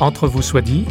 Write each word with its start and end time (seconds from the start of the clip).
Entre 0.00 0.26
vous 0.26 0.40
soit 0.40 0.62
dit. 0.62 0.86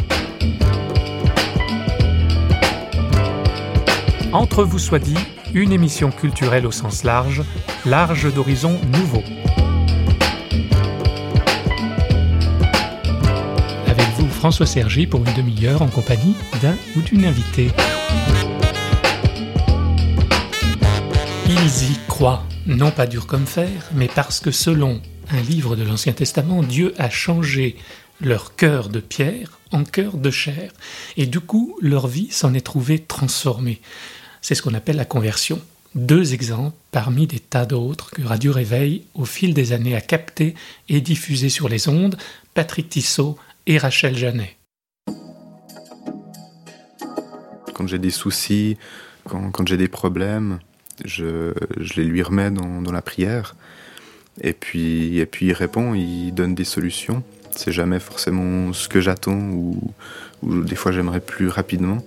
Entre 4.32 4.62
vous 4.62 4.78
soit 4.78 5.00
dit, 5.00 5.18
une 5.52 5.72
émission 5.72 6.12
culturelle 6.12 6.64
au 6.64 6.70
sens 6.70 7.02
large, 7.02 7.42
large 7.84 8.32
d'horizons 8.32 8.78
nouveaux. 8.92 9.24
Avec 13.88 14.06
vous, 14.16 14.28
François 14.28 14.66
Sergi, 14.66 15.08
pour 15.08 15.26
une 15.26 15.34
demi-heure 15.34 15.82
en 15.82 15.88
compagnie 15.88 16.36
d'un 16.62 16.76
ou 16.96 17.00
d'une 17.00 17.24
invitée. 17.24 17.72
Ils 21.48 21.90
y 21.90 21.98
croient, 22.06 22.44
non 22.64 22.92
pas 22.92 23.08
dur 23.08 23.26
comme 23.26 23.46
fer, 23.46 23.90
mais 23.92 24.06
parce 24.06 24.38
que 24.38 24.52
selon 24.52 25.00
un 25.32 25.40
livre 25.40 25.74
de 25.74 25.82
l'Ancien 25.82 26.12
Testament, 26.12 26.62
Dieu 26.62 26.94
a 26.96 27.10
changé 27.10 27.76
leur 28.20 28.56
cœur 28.56 28.88
de 28.88 29.00
pierre 29.00 29.58
en 29.72 29.84
cœur 29.84 30.16
de 30.16 30.30
chair, 30.30 30.72
et 31.16 31.26
du 31.26 31.40
coup 31.40 31.76
leur 31.80 32.06
vie 32.08 32.28
s'en 32.30 32.54
est 32.54 32.60
trouvée 32.60 32.98
transformée. 32.98 33.80
C'est 34.42 34.54
ce 34.54 34.62
qu'on 34.62 34.74
appelle 34.74 34.96
la 34.96 35.04
conversion. 35.04 35.60
Deux 35.94 36.34
exemples 36.34 36.76
parmi 36.92 37.26
des 37.26 37.40
tas 37.40 37.66
d'autres 37.66 38.10
que 38.10 38.22
Radio 38.22 38.52
Réveil, 38.52 39.04
au 39.14 39.24
fil 39.24 39.54
des 39.54 39.72
années, 39.72 39.96
a 39.96 40.00
captés 40.00 40.54
et 40.88 41.00
diffusés 41.00 41.48
sur 41.48 41.68
les 41.68 41.88
ondes, 41.88 42.16
Patrick 42.54 42.88
Tissot 42.88 43.36
et 43.66 43.76
Rachel 43.78 44.16
Janet. 44.16 44.56
Quand 47.74 47.86
j'ai 47.86 47.98
des 47.98 48.10
soucis, 48.10 48.76
quand, 49.24 49.66
j'ai 49.66 49.76
des 49.76 49.88
problèmes, 49.88 50.60
je, 51.04 51.52
les 51.96 52.04
lui 52.04 52.22
remets 52.22 52.50
dans, 52.50 52.92
la 52.92 53.02
prière. 53.02 53.56
Et 54.42 54.52
puis, 54.52 55.18
et 55.18 55.26
puis 55.26 55.46
il 55.46 55.52
répond, 55.52 55.94
il 55.94 56.32
donne 56.32 56.54
des 56.54 56.64
solutions. 56.64 57.22
C'est 57.50 57.72
jamais 57.72 58.00
forcément 58.00 58.72
ce 58.72 58.88
que 58.88 59.00
j'attends 59.00 59.50
ou, 59.50 59.92
ou, 60.42 60.62
des 60.62 60.76
fois 60.76 60.92
j'aimerais 60.92 61.20
plus 61.20 61.48
rapidement. 61.48 61.98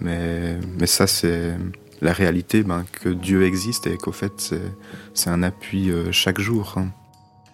Mais, 0.00 0.58
mais 0.78 0.86
ça, 0.86 1.06
c'est 1.06 1.54
la 2.00 2.12
réalité 2.12 2.62
ben, 2.62 2.84
que 3.02 3.08
Dieu 3.08 3.44
existe 3.44 3.86
et 3.86 3.96
qu'au 3.96 4.12
fait, 4.12 4.54
c'est 5.14 5.30
un 5.30 5.42
appui 5.42 5.90
euh, 5.90 6.12
chaque 6.12 6.40
jour. 6.40 6.74
Hein. 6.76 6.88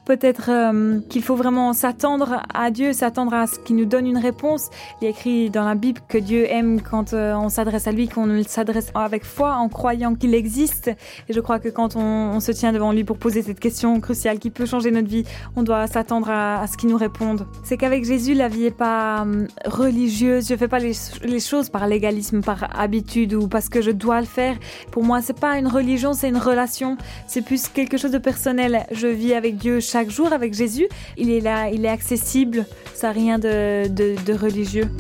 Peut-être 0.07 0.51
euh, 0.51 1.01
qu'il 1.09 1.21
faut 1.21 1.35
vraiment 1.35 1.73
s'attendre 1.73 2.41
à 2.55 2.71
Dieu, 2.71 2.93
s'attendre 2.93 3.35
à 3.35 3.49
ce 3.49 3.59
qu'il 3.59 3.75
nous 3.75 3.87
donne 3.87 4.07
une 4.07 4.19
réponse. 4.19 4.71
Il 5.03 5.09
est 5.09 5.11
écrit 5.11 5.51
dans 5.51 5.65
la 5.65 5.75
Bible 5.75 6.01
que 6.09 6.17
Dieu 6.17 6.47
aime 6.49 6.81
quand 6.81 7.12
euh, 7.12 7.35
on 7.35 7.49
s'adresse 7.49 7.89
à 7.89 7.93
lui, 7.93 8.07
qu'on 8.07 8.45
s'adresse 8.45 8.93
avec 8.95 9.25
foi, 9.25 9.57
en 9.57 9.69
croyant 9.69 10.15
qu'il 10.15 10.33
existe. 10.33 10.93
Et 11.29 11.33
je 11.33 11.41
crois 11.41 11.59
que 11.59 11.69
quand 11.69 11.97
on, 11.97 12.39
se 12.39 12.53
tient 12.53 12.73
devant 12.73 12.93
lui 12.93 13.03
pour 13.03 13.19
poser 13.19 13.43
cette 13.43 13.59
question 13.59 13.99
cruciale 13.99 14.39
qui 14.39 14.51
peut 14.51 14.65
changer 14.65 14.93
notre 14.93 15.09
vie, 15.09 15.25
on 15.57 15.65
doit 15.65 15.89
s'attendre 15.89 16.31
à, 16.31 16.65
ce 16.69 16.77
qu'il 16.77 16.89
nous 16.89 16.97
réponde. 16.97 17.45
C'est 17.65 17.77
qu'avec 17.77 18.05
Jésus, 18.05 18.34
la 18.34 18.47
vie 18.47 18.62
n'est 18.62 18.71
pas 18.71 19.25
euh, 19.27 19.49
religieuse. 19.65 20.47
Je 20.49 20.55
fais 20.55 20.69
pas 20.69 20.79
les, 20.79 20.93
les, 21.25 21.41
choses 21.41 21.69
par 21.69 21.89
légalisme, 21.89 22.43
par 22.43 22.69
habitude 22.79 23.34
ou 23.34 23.49
parce 23.49 23.69
que 23.69 23.83
je 23.83 23.91
dois 23.91 24.21
le 24.21 24.27
faire. 24.27 24.55
Pour 24.93 25.03
moi, 25.03 25.21
c'est 25.21 25.41
pas 25.41 25.59
une 25.59 25.67
religion, 25.67 26.12
c'est 26.12 26.29
une 26.29 26.37
relation. 26.37 26.97
C'est 27.27 27.43
plus 27.43 27.67
quelque 27.67 27.97
chose 27.97 28.12
de 28.12 28.19
personnel. 28.19 28.87
Je 28.93 29.09
vis 29.09 29.34
avec 29.34 29.57
Dieu 29.57 29.81
chaque 29.81 29.95
chaque 29.97 30.11
jour 30.11 30.30
avec 30.34 30.52
Jésus. 30.52 30.89
Il 31.16 31.30
est 31.30 31.41
là, 31.41 31.70
il 31.70 31.86
est 31.86 31.89
accessible, 31.89 32.66
ça 32.92 33.06
n'a 33.06 33.12
rien 33.14 33.39
de, 33.39 33.89
de 33.89 34.33
religieux. 34.34 34.91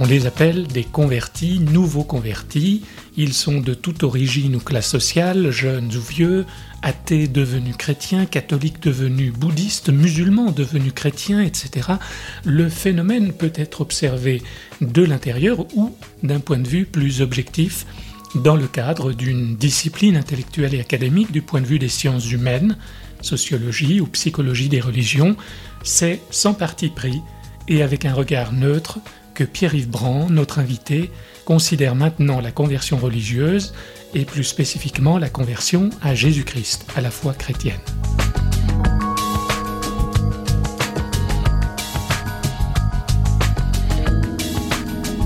On 0.00 0.04
les 0.04 0.26
appelle 0.26 0.66
des 0.66 0.84
convertis, 0.84 1.60
nouveaux 1.60 2.04
convertis. 2.04 2.84
Ils 3.16 3.32
sont 3.32 3.62
de 3.62 3.72
toute 3.72 4.02
origine 4.02 4.56
ou 4.56 4.60
classe 4.60 4.90
sociale, 4.90 5.50
jeunes 5.50 5.90
ou 5.96 6.00
vieux, 6.00 6.44
athées 6.82 7.26
devenus 7.26 7.78
chrétiens, 7.78 8.26
catholiques 8.26 8.82
devenus 8.82 9.32
bouddhistes, 9.32 9.88
musulmans 9.88 10.50
devenus 10.50 10.92
chrétiens, 10.92 11.40
etc. 11.40 11.92
Le 12.44 12.68
phénomène 12.68 13.32
peut 13.32 13.52
être 13.54 13.80
observé 13.80 14.42
de 14.82 15.02
l'intérieur 15.02 15.60
ou 15.74 15.96
d'un 16.22 16.40
point 16.40 16.58
de 16.58 16.68
vue 16.68 16.84
plus 16.84 17.22
objectif 17.22 17.86
dans 18.34 18.56
le 18.56 18.66
cadre 18.66 19.12
d'une 19.12 19.56
discipline 19.56 20.16
intellectuelle 20.16 20.74
et 20.74 20.80
académique 20.80 21.32
du 21.32 21.42
point 21.42 21.60
de 21.60 21.66
vue 21.66 21.78
des 21.78 21.88
sciences 21.88 22.30
humaines, 22.30 22.76
sociologie 23.20 24.00
ou 24.00 24.06
psychologie 24.06 24.68
des 24.68 24.80
religions, 24.80 25.36
c'est 25.82 26.20
sans 26.30 26.54
parti 26.54 26.88
pris 26.88 27.20
et 27.68 27.82
avec 27.82 28.04
un 28.04 28.14
regard 28.14 28.52
neutre 28.52 28.98
que 29.34 29.44
Pierre-Yves 29.44 29.88
Brand, 29.88 30.30
notre 30.30 30.58
invité, 30.58 31.10
considère 31.44 31.94
maintenant 31.94 32.40
la 32.40 32.52
conversion 32.52 32.98
religieuse 32.98 33.74
et 34.14 34.24
plus 34.24 34.44
spécifiquement 34.44 35.18
la 35.18 35.28
conversion 35.28 35.90
à 36.02 36.14
Jésus-Christ, 36.14 36.86
à 36.96 37.00
la 37.00 37.10
foi 37.10 37.34
chrétienne. 37.34 37.80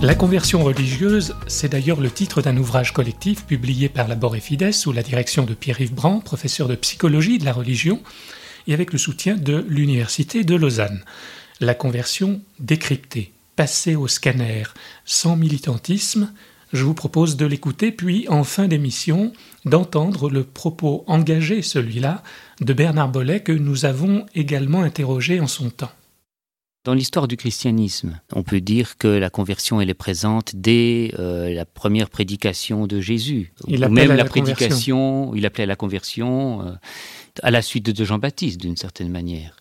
La 0.01 0.15
conversion 0.15 0.63
religieuse, 0.63 1.35
c'est 1.49 1.73
d'ailleurs 1.73 2.01
le 2.01 2.11
titre 2.11 2.41
d'un 2.41 2.57
ouvrage 2.57 2.93
collectif 2.93 3.45
publié 3.45 3.89
par 3.89 4.07
la 4.07 4.15
Boré 4.15 4.39
Fides 4.39 4.71
sous 4.71 4.93
la 4.93 5.03
direction 5.03 5.45
de 5.45 5.55
Pierre-Yves 5.55 5.93
Brand, 5.93 6.23
professeur 6.23 6.69
de 6.69 6.77
psychologie 6.77 7.39
de 7.39 7.45
la 7.45 7.53
religion, 7.53 8.01
et 8.69 8.75
avec 8.75 8.93
le 8.93 8.99
soutien 8.99 9.35
de 9.35 9.65
l'Université 9.69 10.45
de 10.45 10.55
Lausanne. 10.55 11.03
La 11.59 11.75
conversion 11.75 12.41
décryptée, 12.61 13.33
passée 13.57 13.97
au 13.97 14.07
scanner, 14.07 14.63
sans 15.05 15.35
militantisme, 15.35 16.33
je 16.73 16.85
vous 16.85 16.95
propose 16.95 17.37
de 17.37 17.47
l'écouter, 17.47 17.91
puis 17.91 18.29
en 18.29 18.45
fin 18.45 18.69
d'émission, 18.69 19.33
d'entendre 19.65 20.31
le 20.31 20.45
propos 20.45 21.03
engagé, 21.09 21.61
celui-là, 21.61 22.23
de 22.61 22.73
Bernard 22.73 23.09
Bollet, 23.09 23.41
que 23.41 23.51
nous 23.51 23.85
avons 23.85 24.27
également 24.37 24.83
interrogé 24.83 25.41
en 25.41 25.49
son 25.49 25.71
temps. 25.71 25.91
Dans 26.89 26.95
l'histoire 26.95 27.29
du 27.29 27.37
christianisme, 27.37 28.19
on 28.33 28.43
peut 28.43 28.63
dire 28.63 28.97
que 28.97 29.09
la 29.09 29.29
conversion 29.29 29.79
elle 29.79 29.91
est 29.91 29.93
présente 29.93 30.53
dès 30.57 31.13
euh, 31.19 31.53
la 31.53 31.67
première 31.67 32.09
prédication 32.09 32.87
de 32.87 32.99
Jésus, 32.99 33.53
il 33.67 33.85
ou 33.85 33.91
même 33.91 34.11
la, 34.15 34.25
prédication. 34.25 35.35
Il 35.35 35.45
appelait 35.45 35.65
à 35.65 35.67
la 35.67 35.77
conversion 35.77 36.63
euh, 36.63 36.73
à 37.43 37.51
la 37.51 37.61
suite 37.61 37.85
de 37.95 38.05
Jean-Baptiste 38.07 38.59
d'une 38.59 38.79
certaine 38.79 39.11
manière. 39.11 39.57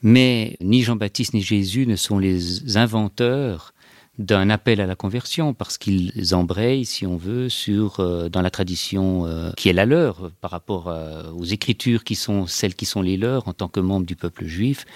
Mais 0.00 0.56
ni 0.62 0.82
Jean-Baptiste 0.82 1.34
ni 1.34 1.42
Jésus 1.42 1.86
ne 1.86 1.94
sont 1.94 2.18
les 2.18 2.78
inventeurs 2.78 3.74
d'un 4.16 4.48
appel 4.48 4.80
à 4.80 4.86
la 4.86 4.96
conversion 4.96 5.52
parce 5.52 5.76
qu'ils 5.76 6.34
embrayent, 6.34 6.86
si 6.86 7.06
on 7.06 7.18
veut, 7.18 7.50
sur 7.50 8.00
euh, 8.00 8.30
dans 8.30 8.40
la 8.40 8.48
tradition 8.48 9.26
qui 9.58 9.68
est 9.68 9.74
la 9.74 9.84
leur 9.84 10.30
par 10.40 10.52
rapport 10.52 10.90
aux 11.36 11.44
écritures 11.44 12.02
qui 12.02 12.14
sont 12.14 12.46
celles 12.46 12.74
qui 12.74 12.86
sont 12.86 13.02
les 13.02 13.18
leurs 13.18 13.46
en 13.46 13.52
tant 13.52 13.68
que 13.68 13.80
membres 13.80 14.06
du 14.06 14.16
peuple 14.16 14.46
juif 14.46 14.86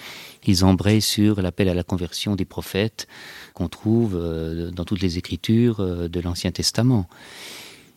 ils 0.47 0.65
embrayent 0.65 1.03
sur 1.03 1.43
l'appel 1.43 1.69
à 1.69 1.75
la 1.75 1.83
conversion 1.83 2.37
des 2.37 2.45
prophètes 2.45 3.07
qu'on 3.55 3.69
trouve 3.69 4.17
euh, 4.17 4.71
dans 4.71 4.85
toutes 4.85 5.03
les 5.03 5.19
écritures 5.19 5.81
euh, 5.81 6.09
de 6.09 6.21
l'Ancien 6.21 6.51
Testament. 6.51 7.09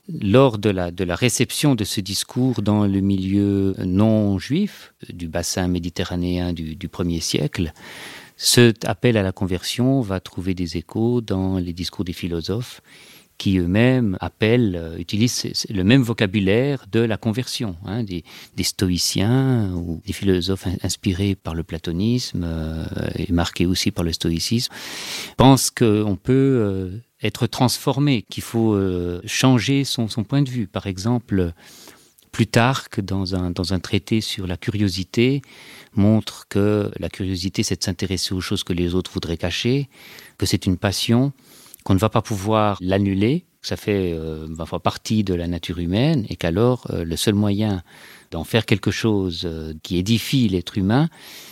Lors 0.09 0.57
de 0.57 0.69
la, 0.69 0.91
réception 1.15 1.75
de 1.75 1.85
ce 1.85 2.01
discours 2.01 2.61
dans 2.61 2.85
le 2.85 2.99
milieu 2.99 3.73
non 3.85 4.37
juif 4.37 4.93
du 5.07 5.29
bassin 5.29 5.69
méditerranéen 5.69 6.51
du, 6.51 6.75
du 6.75 6.89
premier 6.89 7.21
siècle, 7.21 7.71
cet 8.35 8.83
appel 8.83 9.15
à 9.15 9.23
la 9.23 9.31
conversion 9.31 10.01
va 10.01 10.19
trouver 10.19 10.53
des 10.53 10.75
échos 10.75 11.21
dans 11.21 11.57
les 11.57 11.71
discours 11.71 12.03
des 12.03 12.11
philosophes 12.11 12.81
qui 13.43 13.57
eux-mêmes 13.57 14.17
appellent, 14.21 14.77
euh, 14.77 14.97
utilisent 14.97 15.67
le 15.69 15.83
même 15.83 16.01
vocabulaire 16.01 16.85
de 16.89 17.01
la 17.01 17.17
conversion. 17.17 17.75
Hein, 17.85 18.05
des, 18.05 18.23
stoïciens 18.63 19.69
ou 19.73 20.01
des 20.05 20.13
philosophes 20.13 20.65
inspirés 20.81 21.35
par 21.35 21.53
le 21.53 21.63
platonisme 21.63 22.45
euh, 22.45 22.85
et 23.17 23.29
marqués 23.33 23.65
aussi 23.65 23.91
par 23.91 24.05
le 24.05 24.13
stoïcisme 24.13 24.73
pensent 25.35 25.71
qu'on 25.71 26.15
peut 26.15 26.31
euh, 26.31 26.97
être 27.21 27.45
transformé, 27.45 28.21
qu'il 28.21 28.43
faut 28.43 28.79
changer 29.25 29.83
son, 29.83 30.07
son, 30.07 30.23
point 30.23 30.41
de 30.41 30.49
vue. 30.49 30.67
Par 30.67 30.87
exemple, 30.87 31.51
Plutarque, 32.31 33.01
dans 33.01 33.35
un, 33.35 33.51
dans 33.51 33.73
un 33.73 33.79
traité 33.79 34.19
sur 34.19 34.47
la 34.47 34.57
curiosité, 34.57 35.41
montre 35.95 36.47
que 36.49 36.91
la 36.97 37.09
curiosité, 37.09 37.61
c'est 37.61 37.77
de 37.77 37.83
s'intéresser 37.83 38.33
aux 38.33 38.41
choses 38.41 38.63
que 38.63 38.73
les 38.73 38.95
autres 38.95 39.11
voudraient 39.11 39.37
cacher, 39.37 39.89
que 40.37 40.45
c'est 40.45 40.65
une 40.65 40.77
passion, 40.77 41.31
qu'on 41.83 41.93
ne 41.93 41.99
va 41.99 42.09
pas 42.09 42.21
pouvoir 42.21 42.77
l'annuler, 42.81 43.45
ça 43.61 43.77
fait 43.77 44.13
euh, 44.13 44.47
partie 44.83 45.23
de 45.23 45.33
la 45.33 45.47
nature 45.47 45.79
humaine, 45.79 46.25
et 46.29 46.35
qu'alors 46.35 46.87
euh, 46.89 47.03
le 47.03 47.15
seul 47.15 47.33
moyen 47.33 47.81
d'en 48.31 48.43
faire 48.43 48.65
quelque 48.65 48.91
chose 48.91 49.43
euh, 49.45 49.73
qui 49.83 49.97
édifie 49.97 50.49
l'être 50.49 50.77
humain, 50.77 51.09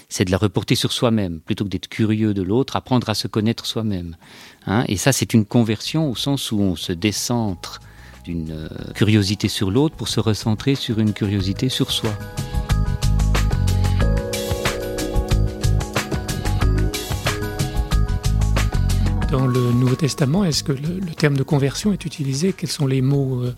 c'est 0.10 0.26
de 0.26 0.32
la 0.32 0.38
reporter 0.38 0.76
sur 0.76 0.92
soi-même, 0.92 1.40
plutôt 1.40 1.64
que 1.64 1.70
d'être 1.70 1.88
curieux 1.88 2.34
de 2.34 2.42
l'autre, 2.42 2.76
apprendre 2.76 3.10
à 3.10 3.14
se 3.14 3.28
connaître 3.28 3.66
soi-même. 3.66 4.18
Hein. 4.66 4.84
et 4.88 4.98
ça, 4.98 5.12
c'est 5.12 5.34
une 5.34 5.46
conversion 5.46 6.10
au 6.10 6.16
sens 6.16 6.52
où 6.52 6.60
on 6.60 6.76
se 6.76 6.92
décentre 6.92 7.80
d'une 8.24 8.52
euh, 8.52 8.68
curiosité 8.94 9.48
sur 9.48 9.72
l'autre 9.72 9.96
pour 9.96 10.08
se 10.08 10.20
recentrer 10.20 10.76
sur 10.76 11.00
une 11.00 11.14
curiosité 11.14 11.70
sur 11.70 11.92
soi. 11.92 12.12
Dans 19.32 19.48
le 19.48 19.72
Nouveau 19.72 19.96
Testament, 19.96 20.44
est-ce 20.44 20.62
que 20.62 20.74
le, 20.74 21.00
terme 21.16 21.38
de 21.38 21.44
conversion 21.44 21.94
est 21.94 22.04
utilisé? 22.04 22.52
Quels 22.52 22.70
sont 22.70 22.86
les 22.86 23.02
mots 23.02 23.44
euh, 23.44 23.54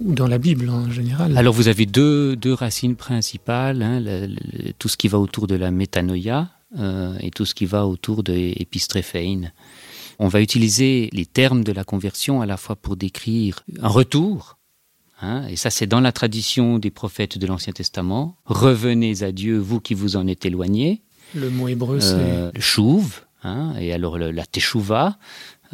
dans 0.00 0.26
la 0.26 0.38
Bible 0.38 0.70
en 0.70 0.90
général? 0.90 1.36
Alors 1.36 1.52
vous 1.52 1.68
avez 1.68 1.84
deux, 1.84 2.34
deux 2.34 2.54
racines 2.54 2.96
principales, 2.96 3.82
hein, 3.82 4.00
le, 4.00 4.26
le, 4.26 4.72
tout 4.78 4.88
ce 4.88 4.96
qui 4.96 5.08
va 5.08 5.18
autour 5.18 5.46
de 5.46 5.54
la 5.54 5.70
métanoïa 5.70 6.48
euh, 6.78 7.14
et 7.20 7.30
tout 7.30 7.44
ce 7.44 7.54
qui 7.54 7.66
va 7.66 7.86
autour 7.86 8.22
de 8.22 8.32
épistréphène. 8.32 9.52
On 10.18 10.28
va 10.28 10.40
utiliser 10.40 11.10
les 11.12 11.26
termes 11.26 11.62
de 11.62 11.72
la 11.72 11.84
conversion 11.84 12.40
à 12.40 12.46
la 12.46 12.56
fois 12.56 12.76
pour 12.76 12.96
décrire 12.96 13.60
un 13.82 13.88
retour, 13.88 14.56
hein, 15.20 15.46
et 15.46 15.56
ça 15.56 15.68
c'est 15.68 15.86
dans 15.86 16.00
la 16.00 16.12
tradition 16.12 16.78
des 16.78 16.90
prophètes 16.90 17.36
de 17.36 17.46
l'Ancien 17.46 17.74
Testament, 17.74 18.38
revenez 18.46 19.22
à 19.22 19.30
Dieu, 19.30 19.58
vous 19.58 19.78
qui 19.80 19.92
vous 19.92 20.16
en 20.16 20.26
êtes 20.26 20.46
éloignés. 20.46 21.02
Le 21.34 21.50
mot 21.50 21.68
hébreu 21.68 22.00
c'est... 22.00 22.14
Euh, 22.14 22.50
le 22.54 22.60
chouve, 22.62 23.20
hein, 23.44 23.74
et 23.78 23.92
alors 23.92 24.18
la 24.18 24.46
teshuva, 24.46 25.18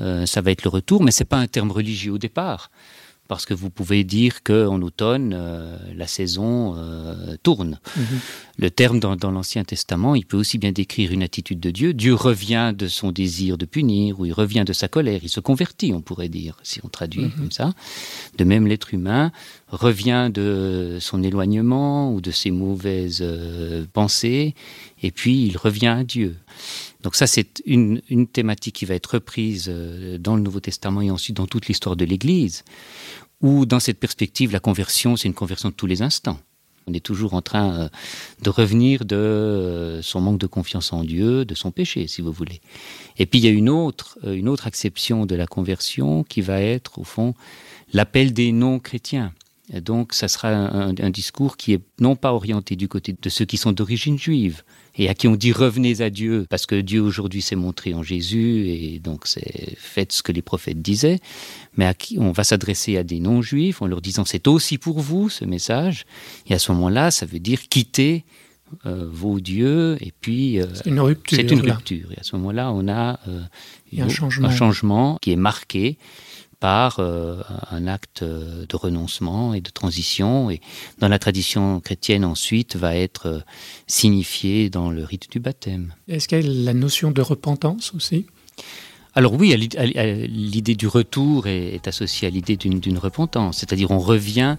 euh, 0.00 0.26
ça 0.26 0.40
va 0.40 0.50
être 0.50 0.64
le 0.64 0.70
retour, 0.70 1.02
mais 1.02 1.10
c'est 1.10 1.24
pas 1.24 1.38
un 1.38 1.46
terme 1.46 1.70
religieux 1.70 2.12
au 2.12 2.18
départ 2.18 2.70
parce 3.28 3.44
que 3.44 3.52
vous 3.52 3.68
pouvez 3.68 4.04
dire 4.04 4.42
qu'en 4.42 4.80
automne, 4.80 5.34
euh, 5.36 5.76
la 5.94 6.06
saison 6.06 6.74
euh, 6.78 7.36
tourne. 7.42 7.78
Mm 7.94 8.00
-hmm. 8.00 8.18
Le 8.56 8.70
terme 8.70 9.00
dans, 9.00 9.16
dans 9.16 9.30
l'Ancien 9.30 9.64
Testament, 9.64 10.14
il 10.14 10.24
peut 10.24 10.38
aussi 10.38 10.56
bien 10.56 10.72
décrire 10.72 11.12
une 11.12 11.22
attitude 11.22 11.60
de 11.60 11.70
Dieu. 11.70 11.92
Dieu 11.92 12.14
revient 12.14 12.72
de 12.82 12.88
son 12.88 13.12
désir 13.12 13.58
de 13.58 13.66
punir, 13.66 14.18
ou 14.18 14.24
il 14.24 14.32
revient 14.32 14.64
de 14.66 14.72
sa 14.72 14.88
colère, 14.88 15.20
il 15.22 15.28
se 15.28 15.40
convertit, 15.40 15.92
on 15.92 16.00
pourrait 16.00 16.30
dire, 16.30 16.54
si 16.62 16.80
on 16.84 16.88
traduit 16.88 17.26
mm 17.26 17.28
-hmm. 17.28 17.38
comme 17.38 17.52
ça. 17.60 17.68
De 18.38 18.44
même, 18.44 18.64
l'être 18.66 18.94
humain 18.94 19.30
revient 19.86 20.30
de 20.32 20.48
son 21.08 21.22
éloignement 21.22 22.14
ou 22.14 22.18
de 22.28 22.32
ses 22.40 22.50
mauvaises 22.50 23.24
pensées, 23.92 24.54
et 25.02 25.10
puis 25.18 25.36
il 25.48 25.56
revient 25.66 25.94
à 26.02 26.04
Dieu. 26.04 26.32
Donc 27.08 27.16
ça, 27.16 27.26
c'est 27.26 27.62
une, 27.64 28.02
thématique 28.26 28.74
qui 28.74 28.84
va 28.84 28.94
être 28.94 29.14
reprise 29.14 29.70
euh, 29.70 30.18
dans 30.18 30.36
le 30.36 30.42
Nouveau 30.42 30.60
Testament 30.60 31.00
et 31.00 31.10
ensuite 31.10 31.38
dans 31.38 31.46
toute 31.46 31.66
l'histoire 31.66 31.96
de 31.96 32.04
l'Église, 32.04 32.64
où 33.40 33.64
dans 33.64 33.80
cette 33.80 33.98
perspective, 33.98 34.52
la 34.52 34.60
conversion, 34.60 35.16
c'est 35.16 35.26
une 35.26 35.32
conversion 35.32 35.70
de 35.70 35.74
tous 35.74 35.86
les 35.86 36.02
instants. 36.02 36.38
On 36.86 36.92
est 36.92 37.02
toujours 37.02 37.32
en 37.32 37.40
train 37.40 37.72
euh, 37.72 37.88
de 38.42 38.50
revenir 38.50 39.06
de 39.06 39.16
euh, 39.16 40.02
son 40.02 40.20
manque 40.20 40.38
de 40.38 40.46
confiance 40.46 40.92
en 40.92 41.02
Dieu, 41.02 41.46
de 41.46 41.54
son 41.54 41.70
péché, 41.70 42.08
si 42.08 42.20
vous 42.20 42.30
voulez. 42.30 42.60
Et 43.16 43.24
puis 43.24 43.38
il 43.38 43.46
y 43.46 43.48
a 43.48 43.52
une 43.52 43.70
autre, 43.70 44.18
une 44.26 44.50
autre 44.50 44.66
acception 44.66 45.24
de 45.24 45.34
la 45.34 45.46
conversion 45.46 46.24
qui 46.24 46.42
va 46.42 46.60
être, 46.60 46.98
au 46.98 47.04
fond, 47.04 47.34
l'appel 47.94 48.34
des 48.34 48.52
non-chrétiens. 48.52 49.32
Et 49.72 49.80
donc 49.80 50.14
ça 50.14 50.28
sera 50.28 50.48
un, 50.48 50.94
un 50.96 51.10
discours 51.10 51.56
qui 51.56 51.74
est 51.74 51.82
non 52.00 52.16
pas 52.16 52.32
orienté 52.32 52.76
du 52.76 52.88
côté 52.88 53.14
de 53.20 53.28
ceux 53.28 53.44
qui 53.44 53.56
sont 53.56 53.72
d'origine 53.72 54.18
juive, 54.18 54.62
et 54.98 55.08
à 55.08 55.14
qui 55.14 55.28
on 55.28 55.36
dit 55.36 55.52
revenez 55.52 56.00
à 56.00 56.10
Dieu 56.10 56.46
parce 56.50 56.66
que 56.66 56.74
Dieu 56.74 57.00
aujourd'hui 57.00 57.40
s'est 57.40 57.56
montré 57.56 57.94
en 57.94 58.02
Jésus 58.02 58.66
et 58.68 58.98
donc 58.98 59.26
c'est 59.26 59.76
fait 59.76 60.12
ce 60.12 60.22
que 60.22 60.32
les 60.32 60.42
prophètes 60.42 60.82
disaient, 60.82 61.20
mais 61.76 61.86
à 61.86 61.94
qui 61.94 62.18
on 62.18 62.32
va 62.32 62.44
s'adresser 62.44 62.96
à 62.96 63.04
des 63.04 63.20
non-juifs 63.20 63.80
en 63.80 63.86
leur 63.86 64.00
disant 64.00 64.24
c'est 64.24 64.48
aussi 64.48 64.76
pour 64.76 65.00
vous 65.00 65.28
ce 65.28 65.44
message 65.44 66.04
et 66.46 66.54
à 66.54 66.58
ce 66.58 66.72
moment-là 66.72 67.10
ça 67.10 67.26
veut 67.26 67.38
dire 67.38 67.68
quitter 67.68 68.24
euh, 68.84 69.08
vos 69.10 69.40
dieux 69.40 69.96
et 70.00 70.12
puis 70.20 70.60
euh, 70.60 70.66
c'est 70.74 70.86
une 70.86 71.00
rupture, 71.00 71.38
une 71.38 71.60
rupture. 71.60 72.12
et 72.12 72.18
à 72.18 72.22
ce 72.22 72.36
moment-là 72.36 72.70
on 72.72 72.88
a 72.88 73.20
euh, 73.28 73.40
un 73.98 74.08
changement. 74.08 74.48
un 74.48 74.50
changement 74.50 75.18
qui 75.22 75.32
est 75.32 75.36
marqué 75.36 75.96
par 76.60 76.98
euh, 76.98 77.42
un 77.70 77.86
acte 77.86 78.24
de 78.24 78.76
renoncement 78.76 79.54
et 79.54 79.60
de 79.60 79.70
transition 79.70 80.50
et 80.50 80.60
dans 80.98 81.08
la 81.08 81.18
tradition 81.18 81.80
chrétienne 81.80 82.24
ensuite 82.24 82.76
va 82.76 82.96
être 82.96 83.26
euh, 83.26 83.40
signifié 83.86 84.70
dans 84.70 84.90
le 84.90 85.04
rite 85.04 85.30
du 85.30 85.40
baptême. 85.40 85.94
Est-ce 86.08 86.28
qu'il 86.28 86.44
y 86.44 86.48
a 86.48 86.64
la 86.64 86.74
notion 86.74 87.10
de 87.10 87.22
repentance 87.22 87.94
aussi? 87.94 88.26
Alors 89.14 89.34
oui, 89.34 89.56
l'idée 89.56 90.74
du 90.74 90.86
retour 90.86 91.46
est, 91.46 91.74
est 91.74 91.88
associée 91.88 92.28
à 92.28 92.30
l'idée 92.30 92.56
d'une 92.56 92.98
repentance, 92.98 93.58
c'est-à-dire 93.58 93.90
on 93.90 93.98
revient 93.98 94.56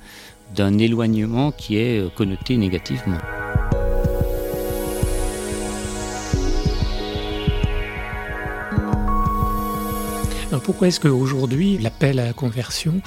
d'un 0.56 0.78
éloignement 0.78 1.52
qui 1.52 1.78
est 1.78 2.14
connoté 2.16 2.58
négativement. 2.58 3.20
Pourquoi 10.70 10.90
est-ce 10.90 11.00
qu'aujourd'hui 11.00 11.80
l'appel 11.80 12.20
à 12.20 12.26
la 12.26 12.34
conversion 12.34 13.02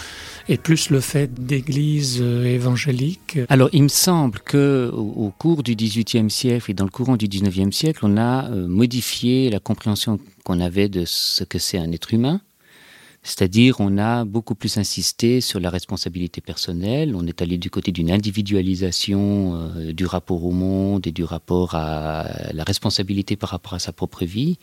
est 0.48 0.60
plus 0.60 0.90
le 0.90 0.98
fait 0.98 1.32
d'églises 1.32 2.18
euh, 2.20 2.44
évangéliques? 2.44 3.38
Alors 3.48 3.68
il 3.72 3.84
me 3.84 3.88
semble 3.88 4.40
que 4.40 4.90
au, 4.92 5.30
cours 5.30 5.62
du 5.62 5.76
18e 5.76 6.28
siècle 6.28 6.72
et 6.72 6.74
dans 6.74 6.82
le 6.82 6.90
courant 6.90 7.16
du 7.16 7.28
19e 7.28 7.70
siècle, 7.70 8.00
on 8.02 8.16
a 8.16 8.50
euh, 8.50 8.66
modifié 8.66 9.48
la 9.48 9.60
compréhension 9.60 10.18
qu'on 10.42 10.58
avait 10.58 10.88
de 10.88 11.04
ce 11.06 11.44
que 11.44 11.60
c'est 11.60 11.78
un 11.78 11.92
être 11.92 12.12
humain. 12.12 12.40
C'est-à-dire 13.22 13.76
on 13.78 13.96
a 13.96 14.24
beaucoup 14.24 14.56
plus 14.56 14.76
insisté 14.76 15.40
sur 15.40 15.60
la 15.60 15.70
responsabilité 15.70 16.40
personnelle, 16.40 17.14
on 17.14 17.28
est 17.28 17.42
allé 17.42 17.58
du 17.58 17.70
côté 17.70 17.92
d'une 17.92 18.10
individualisation 18.10 19.70
euh, 19.76 19.92
du 19.92 20.04
rapport 20.04 20.44
au 20.44 20.50
monde 20.50 21.06
et 21.06 21.12
du 21.12 21.22
rapport 21.22 21.76
à 21.76 22.26
la 22.52 22.64
responsabilité 22.64 23.36
par 23.36 23.50
rapport 23.50 23.74
à 23.74 23.78
sa 23.78 23.92
propre 23.92 24.24
vie 24.24 24.58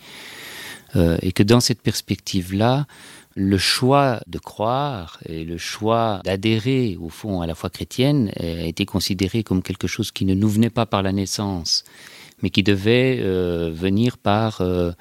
euh, 0.95 1.18
et 1.21 1.31
que 1.31 1.44
dans 1.44 1.59
cette 1.59 1.81
perspective 1.81 2.53
là 2.53 2.88
le 3.36 3.57
choix 3.57 4.19
de 4.27 4.39
croire 4.39 5.19
et 5.25 5.45
le 5.45 5.57
choix 5.57 6.21
d'adhérer 6.25 6.97
au 7.00 7.09
fond 7.09 7.41
à 7.41 7.47
la 7.47 7.56
foi 7.56 7.69
chrétienne 7.69 8.31
a 8.38 8.65
été 8.65 8.86
considéré 8.86 9.44
comme 9.44 9.62
quelque 9.62 9.88
chose 9.88 10.12
qui 10.12 10.25
ne 10.25 10.33
nous 10.33 10.50
venait 10.50 10.71
pas 10.71 10.86
par 10.86 11.03
la 11.03 11.12
naissance 11.12 11.83
mais 12.41 12.50
qui 12.50 12.63
devait 12.63 13.19
euh, 13.21 13.71
venir 13.74 14.18
par 14.18 14.62
euh, 14.62 14.91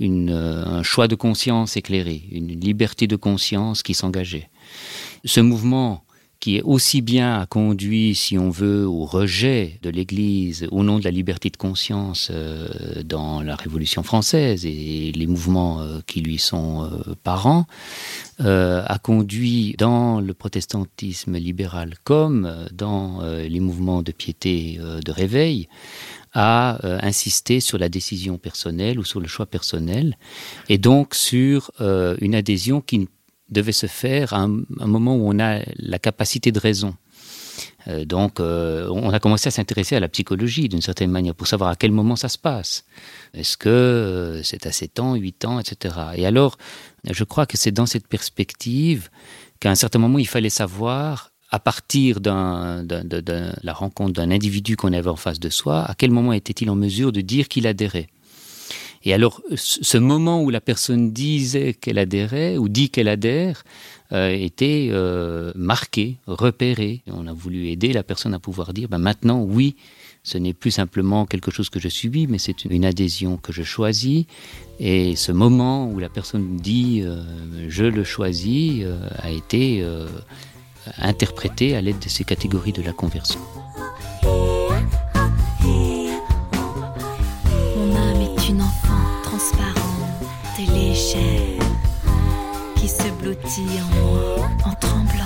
euh, 0.00 0.64
un 0.64 0.82
choix 0.82 1.08
de 1.08 1.14
conscience 1.14 1.76
éclairé 1.76 2.22
une 2.30 2.48
liberté 2.48 3.06
de 3.06 3.16
conscience 3.16 3.82
qui 3.82 3.94
s'engageait. 3.94 4.48
Ce 5.24 5.40
mouvement 5.40 6.04
qui 6.46 6.58
est 6.58 6.62
aussi 6.62 7.02
bien 7.02 7.44
conduit 7.50 8.14
si 8.14 8.38
on 8.38 8.50
veut 8.50 8.86
au 8.86 9.04
rejet 9.04 9.80
de 9.82 9.90
l'église 9.90 10.68
au 10.70 10.84
nom 10.84 11.00
de 11.00 11.04
la 11.04 11.10
liberté 11.10 11.50
de 11.50 11.56
conscience 11.56 12.28
euh, 12.30 13.02
dans 13.02 13.42
la 13.42 13.56
révolution 13.56 14.04
française 14.04 14.64
et 14.64 15.10
les 15.10 15.26
mouvements 15.26 15.80
euh, 15.80 15.98
qui 16.06 16.20
lui 16.20 16.38
sont 16.38 16.84
euh, 16.84 17.16
parents 17.24 17.66
a 18.38 18.98
conduit 19.02 19.74
dans 19.78 20.20
le 20.20 20.34
protestantisme 20.34 21.36
libéral 21.36 21.94
comme 22.04 22.66
dans 22.70 23.22
les 23.22 23.60
mouvements 23.60 24.02
de 24.02 24.12
piété 24.12 24.78
de 24.78 25.10
réveil 25.10 25.70
à 26.34 26.78
insister 27.02 27.60
sur 27.60 27.78
la 27.78 27.88
décision 27.88 28.36
personnelle 28.36 28.98
ou 28.98 29.04
sur 29.04 29.20
le 29.20 29.26
choix 29.26 29.46
personnel 29.46 30.18
et 30.68 30.76
donc 30.76 31.14
sur 31.14 31.70
une 31.80 32.34
adhésion 32.34 32.82
qui 32.82 32.98
ne 32.98 33.06
devait 33.48 33.72
se 33.72 33.86
faire 33.86 34.32
à 34.32 34.40
un, 34.40 34.48
moment 34.86 35.16
où 35.16 35.28
on 35.28 35.38
a 35.38 35.60
la 35.76 35.98
capacité 35.98 36.52
de 36.52 36.58
raison. 36.58 36.94
Euh, 37.88 38.04
donc 38.04 38.40
euh, 38.40 38.88
on 38.90 39.10
a 39.10 39.20
commencé 39.20 39.48
à 39.48 39.50
s'intéresser 39.50 39.96
à 39.96 40.00
la 40.00 40.08
psychologie 40.08 40.68
d'une 40.68 40.82
certaine 40.82 41.10
manière 41.10 41.34
pour 41.34 41.46
savoir 41.46 41.70
à 41.70 41.76
quel 41.76 41.92
moment 41.92 42.16
ça 42.16 42.28
se 42.28 42.38
passe. 42.38 42.84
Est-ce 43.32 43.56
que 43.56 43.68
euh, 43.68 44.42
c'est 44.42 44.66
à 44.66 44.72
7 44.72 45.00
ans, 45.00 45.14
8 45.14 45.44
ans, 45.44 45.60
etc. 45.60 45.94
Et 46.16 46.26
alors 46.26 46.58
je 47.08 47.24
crois 47.24 47.46
que 47.46 47.56
c'est 47.56 47.70
dans 47.70 47.86
cette 47.86 48.08
perspective 48.08 49.08
qu'à 49.60 49.70
un 49.70 49.74
certain 49.74 49.98
moment 49.98 50.18
il 50.18 50.26
fallait 50.26 50.50
savoir 50.50 51.30
à 51.50 51.60
partir 51.60 52.20
d'un 52.20 52.84
la 53.62 53.72
rencontre 53.72 54.12
d'un 54.14 54.32
individu 54.32 54.76
qu'on 54.76 54.92
avait 54.92 55.08
en 55.08 55.16
face 55.16 55.38
de 55.38 55.48
soi, 55.48 55.84
à 55.84 55.94
quel 55.94 56.10
moment 56.10 56.32
était-il 56.32 56.68
en 56.70 56.74
mesure 56.74 57.12
de 57.12 57.20
dire 57.20 57.46
qu'il 57.46 57.68
adhérait. 57.68 58.08
Et 59.06 59.14
alors 59.14 59.40
ce 59.54 59.98
moment 59.98 60.42
où 60.42 60.50
la 60.50 60.60
personne 60.60 61.12
disait 61.12 61.74
qu'elle 61.74 61.96
adhérait 61.96 62.58
ou 62.58 62.68
dit 62.68 62.90
qu'elle 62.90 63.06
adhère 63.06 63.62
euh, 64.12 64.30
était 64.30 64.88
euh, 64.90 65.52
marqué, 65.54 66.16
repéré. 66.26 67.02
On 67.06 67.28
a 67.28 67.32
voulu 67.32 67.68
aider 67.68 67.92
la 67.92 68.02
personne 68.02 68.34
à 68.34 68.40
pouvoir 68.40 68.72
dire 68.72 68.88
ben 68.88 68.98
maintenant 68.98 69.40
oui, 69.40 69.76
ce 70.24 70.38
n'est 70.38 70.54
plus 70.54 70.72
simplement 70.72 71.24
quelque 71.24 71.52
chose 71.52 71.70
que 71.70 71.78
je 71.78 71.88
subis, 71.88 72.26
mais 72.26 72.38
c'est 72.38 72.64
une 72.64 72.84
adhésion 72.84 73.36
que 73.36 73.52
je 73.52 73.62
choisis. 73.62 74.24
Et 74.80 75.14
ce 75.14 75.30
moment 75.30 75.88
où 75.88 76.00
la 76.00 76.08
personne 76.08 76.56
dit 76.56 77.02
euh, 77.04 77.22
je 77.68 77.84
le 77.84 78.02
choisis 78.02 78.84
a 79.18 79.30
été 79.30 79.86
interprété 80.98 81.76
à 81.76 81.80
l'aide 81.80 82.00
de 82.00 82.08
ces 82.08 82.24
catégories 82.24 82.72
de 82.72 82.82
la 82.82 82.92
conversion. 82.92 83.40
En 93.34 94.38
en 94.64 94.74
tremblant. 94.74 95.24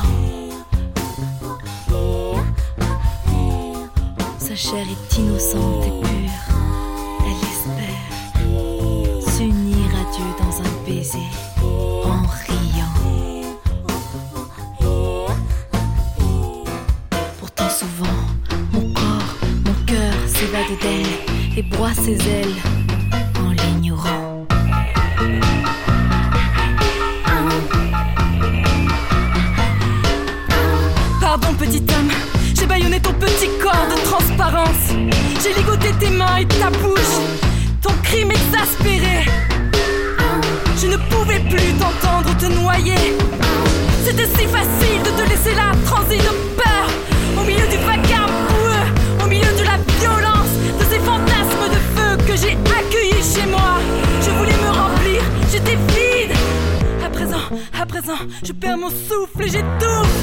Sa 4.39 4.57
chair 4.57 4.87
est 4.89 5.19
innocente 5.19 5.90
je 58.43 58.53
perds 58.53 58.79
mon 58.79 58.91
souffle 58.91 59.43
et 59.43 59.49
j'étouffe. 59.49 60.20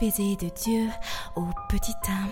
De 0.00 0.48
Dieu. 0.48 0.88
Oh 1.36 1.44
petite 1.68 1.96
âme, 2.08 2.28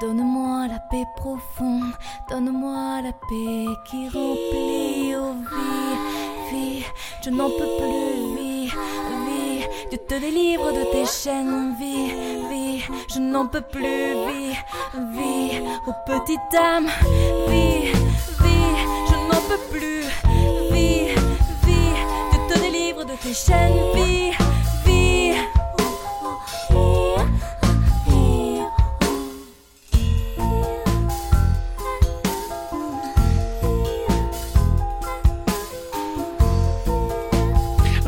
donne-moi 0.00 0.68
la 0.68 0.78
paix 0.90 1.04
profonde. 1.16 1.92
Donne-moi 2.28 3.00
la 3.02 3.12
paix 3.12 3.66
qui 3.86 4.08
remplit. 4.08 5.14
Oh 5.16 5.34
vie, 5.50 6.50
vie, 6.50 6.84
je 7.24 7.30
n'en 7.30 7.48
peux 7.48 7.70
plus. 7.78 8.36
Vie, 8.36 8.66
vie, 8.66 9.66
Dieu 9.88 9.98
te 10.06 10.14
délivre 10.20 10.72
de 10.72 10.84
tes 10.92 11.06
chaînes. 11.06 11.74
Vie, 11.78 12.12
vie, 12.50 12.84
je 13.08 13.20
n'en 13.20 13.46
peux 13.46 13.62
plus. 13.62 14.12
Vie, 14.28 14.56
vie, 15.14 15.62
oh 15.86 15.92
petite 16.06 16.54
âme. 16.54 16.88
Vie, 17.48 17.92
vie, 18.42 18.76
je 19.08 19.16
n'en 19.28 19.40
peux 19.48 19.62
plus. 19.70 20.02
Vie, 20.72 21.14
vie, 21.64 21.94
Dieu 22.30 22.40
te 22.48 22.58
délivre 22.58 23.04
de 23.04 23.14
tes 23.14 23.34
chaînes. 23.34 23.78
Vie. 23.94 24.41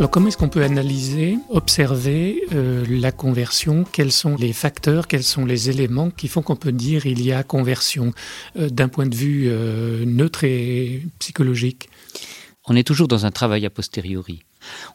Alors 0.05 0.11
comment 0.11 0.29
est-ce 0.29 0.37
qu'on 0.37 0.51
peut 0.51 0.63
analyser, 0.63 1.39
observer 1.49 2.43
euh, 2.53 2.85
la 2.87 3.11
conversion? 3.11 3.85
Quels 3.91 4.13
sont 4.13 4.37
les 4.37 4.53
facteurs, 4.53 5.09
quels 5.09 5.23
sont 5.23 5.47
les 5.47 5.71
éléments 5.71 6.11
qui 6.11 6.29
font 6.29 6.43
qu'on 6.43 6.57
peut 6.57 6.73
dire 6.73 7.07
il 7.07 7.23
y 7.23 7.33
a 7.33 7.43
conversion 7.43 8.13
euh, 8.59 8.69
d'un 8.69 8.89
point 8.89 9.07
de 9.07 9.15
vue 9.15 9.47
euh, 9.49 10.05
neutre 10.05 10.45
et 10.45 11.07
psychologique? 11.21 11.89
On 12.67 12.77
est 12.77 12.87
toujours 12.87 13.09
dans 13.09 13.25
un 13.25 13.31
travail 13.31 13.65
a 13.65 13.71
posteriori. 13.71 14.43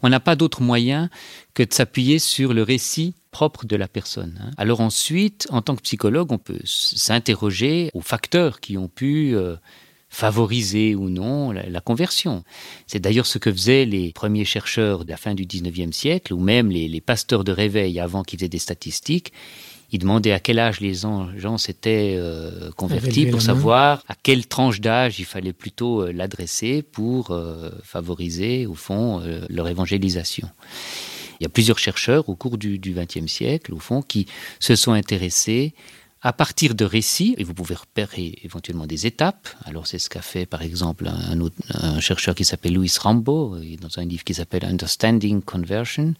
On 0.03 0.09
n'a 0.09 0.19
pas 0.19 0.35
d'autre 0.35 0.61
moyen 0.61 1.09
que 1.55 1.63
de 1.63 1.73
s'appuyer 1.73 2.19
sur 2.19 2.53
le 2.53 2.61
récit 2.61 3.15
propre 3.31 3.65
de 3.65 3.75
la 3.75 3.87
personne. 3.87 4.39
hein. 4.39 4.51
Alors 4.57 4.79
ensuite, 4.79 5.47
en 5.49 5.63
tant 5.63 5.75
que 5.75 5.81
psychologue, 5.81 6.31
on 6.31 6.37
peut 6.37 6.61
s'interroger 6.65 7.89
aux 7.95 8.01
facteurs 8.01 8.59
qui 8.59 8.77
ont 8.77 8.87
pu 8.87 9.35
favoriser 10.09 10.95
ou 10.95 11.09
non 11.09 11.51
la, 11.51 11.69
la 11.69 11.81
conversion. 11.81 12.43
C'est 12.87 12.99
d'ailleurs 12.99 13.25
ce 13.27 13.37
que 13.37 13.51
faisaient 13.51 13.85
les 13.85 14.11
premiers 14.11 14.45
chercheurs 14.45 15.05
de 15.05 15.09
la 15.11 15.17
fin 15.17 15.33
du 15.35 15.45
19e 15.45 15.91
siècle, 15.91 16.33
ou 16.33 16.39
même 16.39 16.69
les, 16.71 16.87
les 16.87 17.01
pasteurs 17.01 17.43
de 17.43 17.51
réveil 17.51 17.99
avant 17.99 18.23
qu'ils 18.23 18.39
faisaient 18.39 18.49
des 18.49 18.59
statistiques. 18.59 19.31
Ils 19.91 19.97
demandaient 19.99 20.33
à 20.33 20.39
quel 20.39 20.59
âge 20.59 20.81
les 20.81 21.05
en- 21.05 21.35
gens 21.37 21.57
s'étaient 21.57 22.13
euh, 22.15 22.69
convertis 22.75 23.25
pour 23.31 23.41
savoir 23.41 24.03
à 24.07 24.13
quelle 24.21 24.45
tranche 24.45 24.81
d'âge 24.81 25.19
il 25.19 25.25
fallait 25.25 25.53
plutôt 25.53 26.01
euh, 26.03 26.11
l'adresser 26.11 26.83
pour 26.83 27.31
euh, 27.31 27.71
favoriser, 27.83 28.67
au 28.67 28.75
fond, 28.75 29.21
leur 29.49 29.67
évangélisation. 29.67 30.47
Il 31.39 31.43
y 31.43 31.45
a 31.45 31.49
plusieurs 31.49 31.79
chercheurs 31.79 32.27
au 32.29 32.35
cours 32.35 32.57
du 32.57 32.77
XXe 32.79 33.25
siècle, 33.31 33.73
au 33.73 33.79
fond, 33.79 34.01
qui 34.01 34.25
se 34.59 34.75
sont 34.75 34.91
intéressés 34.91 35.73
à 36.21 36.33
partir 36.33 36.75
de 36.75 36.83
récits, 36.83 37.33
et 37.37 37.45
vous 37.45 37.53
pouvez 37.53 37.75
repérer 37.75 38.37
éventuellement 38.43 38.85
des 38.85 39.05
étapes. 39.05 39.47
Alors 39.65 39.87
c'est 39.87 39.99
ce 39.99 40.09
qu'a 40.09 40.21
fait 40.21 40.45
par 40.45 40.61
exemple 40.61 41.07
un, 41.07 41.39
autre- 41.39 41.55
un 41.69 42.01
chercheur 42.01 42.35
qui 42.35 42.43
s'appelle 42.43 42.73
Louis 42.73 42.91
Rambo, 42.99 43.55
euh, 43.55 43.77
dans 43.79 43.99
un 43.99 44.05
livre 44.05 44.25
qui 44.25 44.33
s'appelle 44.33 44.65
Understanding 44.65 45.41
Conversion, 45.41 46.13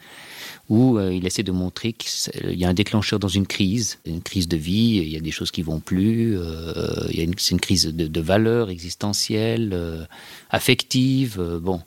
où 0.69 0.97
euh, 0.97 1.13
il 1.13 1.25
essaie 1.25 1.43
de 1.43 1.51
montrer 1.51 1.91
qu'il 1.93 2.57
y 2.57 2.63
a 2.63 2.69
un 2.69 2.73
déclencheur 2.73 3.19
dans 3.19 3.27
une 3.27 3.45
crise, 3.45 3.99
une 4.05 4.21
crise 4.21 4.47
de 4.47 4.55
vie, 4.55 5.01
il 5.03 5.09
y 5.09 5.17
a 5.17 5.19
des 5.19 5.31
choses 5.31 5.51
qui 5.51 5.63
vont 5.63 5.81
plus, 5.81 6.37
euh, 6.37 7.09
c'est 7.37 7.51
une 7.51 7.59
crise 7.59 7.85
de, 7.85 8.07
de 8.07 8.21
valeur 8.21 8.69
existentielle, 8.69 9.71
euh, 9.73 10.05
affective, 10.49 11.37
euh, 11.39 11.59
bon, 11.59 11.81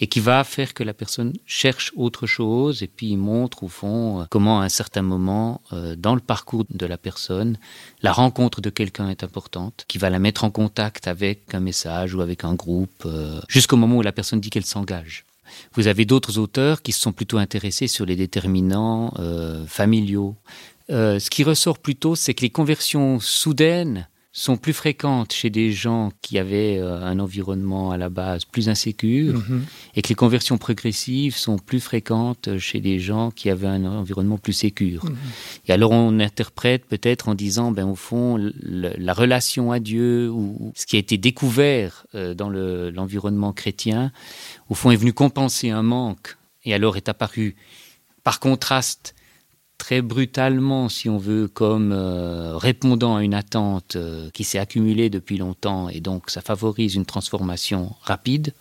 et 0.00 0.06
qui 0.06 0.20
va 0.20 0.44
faire 0.44 0.74
que 0.74 0.82
la 0.82 0.94
personne 0.94 1.32
cherche 1.46 1.92
autre 1.96 2.26
chose, 2.26 2.82
et 2.82 2.86
puis 2.86 3.16
montre 3.16 3.62
au 3.62 3.68
fond 3.68 4.20
euh, 4.20 4.24
comment 4.28 4.60
à 4.60 4.64
un 4.64 4.68
certain 4.68 5.02
moment 5.02 5.62
euh, 5.72 5.96
dans 5.96 6.14
le 6.14 6.20
parcours 6.20 6.64
de 6.68 6.86
la 6.86 6.98
personne, 6.98 7.58
la 8.02 8.12
rencontre 8.12 8.60
de 8.60 8.70
quelqu'un 8.70 9.08
est 9.08 9.24
importante, 9.24 9.84
qui 9.88 9.98
va 9.98 10.10
la 10.10 10.18
mettre 10.18 10.44
en 10.44 10.50
contact 10.50 11.08
avec 11.08 11.54
un 11.54 11.60
message 11.60 12.14
ou 12.14 12.20
avec 12.20 12.44
un 12.44 12.54
groupe, 12.54 13.04
euh, 13.06 13.40
jusqu'au 13.48 13.76
moment 13.76 13.96
où 13.96 14.02
la 14.02 14.12
personne 14.12 14.40
dit 14.40 14.50
qu'elle 14.50 14.64
s'engage. 14.66 15.24
Vous 15.74 15.86
avez 15.86 16.04
d'autres 16.04 16.38
auteurs 16.38 16.82
qui 16.82 16.92
se 16.92 17.00
sont 17.00 17.12
plutôt 17.12 17.38
intéressés 17.38 17.86
sur 17.86 18.04
les 18.04 18.16
déterminants 18.16 19.14
familiaux. 19.68 20.34
Ce 20.88 21.30
qui 21.30 21.44
ressort 21.44 21.78
plutôt, 21.78 22.16
c'est 22.16 22.34
que 22.34 22.40
les 22.40 22.50
conversions 22.50 23.20
soudaines 23.20 24.08
sont 24.38 24.58
plus 24.58 24.74
fréquentes 24.74 25.32
chez 25.32 25.48
des 25.48 25.72
gens 25.72 26.12
qui 26.20 26.38
avaient 26.38 26.76
euh, 26.78 27.00
un 27.02 27.18
environnement 27.20 27.90
à 27.90 27.96
la 27.96 28.10
base 28.10 28.44
plus 28.44 28.68
insécure 28.68 29.32
Mhm. 29.38 29.64
et 29.94 30.02
que 30.02 30.08
les 30.10 30.14
conversions 30.14 30.58
progressives 30.58 31.34
sont 31.36 31.56
plus 31.56 31.80
fréquentes 31.80 32.58
chez 32.58 32.80
des 32.80 32.98
gens 32.98 33.30
qui 33.30 33.48
avaient 33.48 33.66
un 33.66 33.86
environnement 33.86 34.36
plus 34.36 34.52
sécure. 34.52 35.02
Et 35.66 35.72
alors 35.72 35.92
on 35.92 36.20
interprète 36.20 36.84
peut-être 36.84 37.30
en 37.30 37.34
disant, 37.34 37.72
ben 37.72 37.86
au 37.88 37.94
fond, 37.96 38.36
le- 38.36 38.92
la 38.98 39.14
relation 39.14 39.72
à 39.72 39.78
Dieu 39.80 40.30
ou 40.30 40.70
ce 40.76 40.84
qui 40.84 40.96
a 40.96 40.98
été 40.98 41.16
découvert 41.16 42.04
euh, 42.14 42.34
dans 42.34 42.50
le- 42.50 42.90
l'environnement 42.90 43.54
chrétien, 43.54 44.12
au 44.68 44.74
fond 44.74 44.90
est 44.90 44.96
venu 44.96 45.14
compenser 45.14 45.70
un 45.70 45.82
manque 45.82 46.36
et 46.66 46.74
alors 46.74 46.98
est 46.98 47.08
apparu 47.08 47.56
par 48.22 48.38
contraste 48.38 49.14
très 49.78 50.02
brutalement, 50.02 50.88
si 50.88 51.08
on 51.08 51.18
veut, 51.18 51.48
comme 51.48 51.92
euh, 51.92 52.56
répondant 52.56 53.16
à 53.16 53.22
une 53.22 53.34
attente 53.34 53.96
euh, 53.96 54.30
qui 54.32 54.44
s'est 54.44 54.58
accumulée 54.58 55.10
depuis 55.10 55.38
longtemps, 55.38 55.88
et 55.88 56.00
donc 56.00 56.30
ça 56.30 56.40
favorise 56.40 56.94
une 56.94 57.04
transformation 57.04 57.94
rapide. 58.02 58.52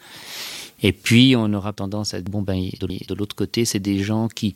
Et 0.83 0.91
puis 0.91 1.35
on 1.37 1.51
aura 1.53 1.73
tendance 1.73 2.13
à 2.13 2.21
bon 2.21 2.41
ben 2.41 2.69
de 2.79 3.15
l'autre 3.15 3.35
côté, 3.35 3.65
c'est 3.65 3.79
des 3.79 3.99
gens 3.99 4.27
qui 4.27 4.55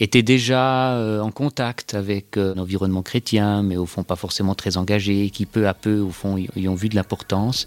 étaient 0.00 0.22
déjà 0.22 0.94
euh, 0.94 1.20
en 1.20 1.30
contact 1.30 1.94
avec 1.94 2.36
l'environnement 2.36 3.02
chrétien, 3.02 3.62
mais 3.62 3.76
au 3.76 3.86
fond 3.86 4.02
pas 4.02 4.16
forcément 4.16 4.54
très 4.54 4.78
engagés, 4.78 5.30
qui 5.30 5.44
peu 5.44 5.68
à 5.68 5.74
peu 5.74 6.00
au 6.00 6.10
fond 6.10 6.38
y, 6.38 6.68
ont 6.68 6.74
vu 6.74 6.88
de 6.88 6.96
l'importance 6.96 7.66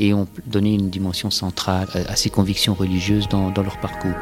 et 0.00 0.12
ont 0.12 0.26
donné 0.46 0.74
une 0.74 0.90
dimension 0.90 1.30
centrale 1.30 1.88
à, 1.94 2.16
ces 2.16 2.30
convictions 2.30 2.74
religieuses 2.74 3.28
dans 3.28 3.52
leur 3.56 3.78
parcours. 3.80 4.14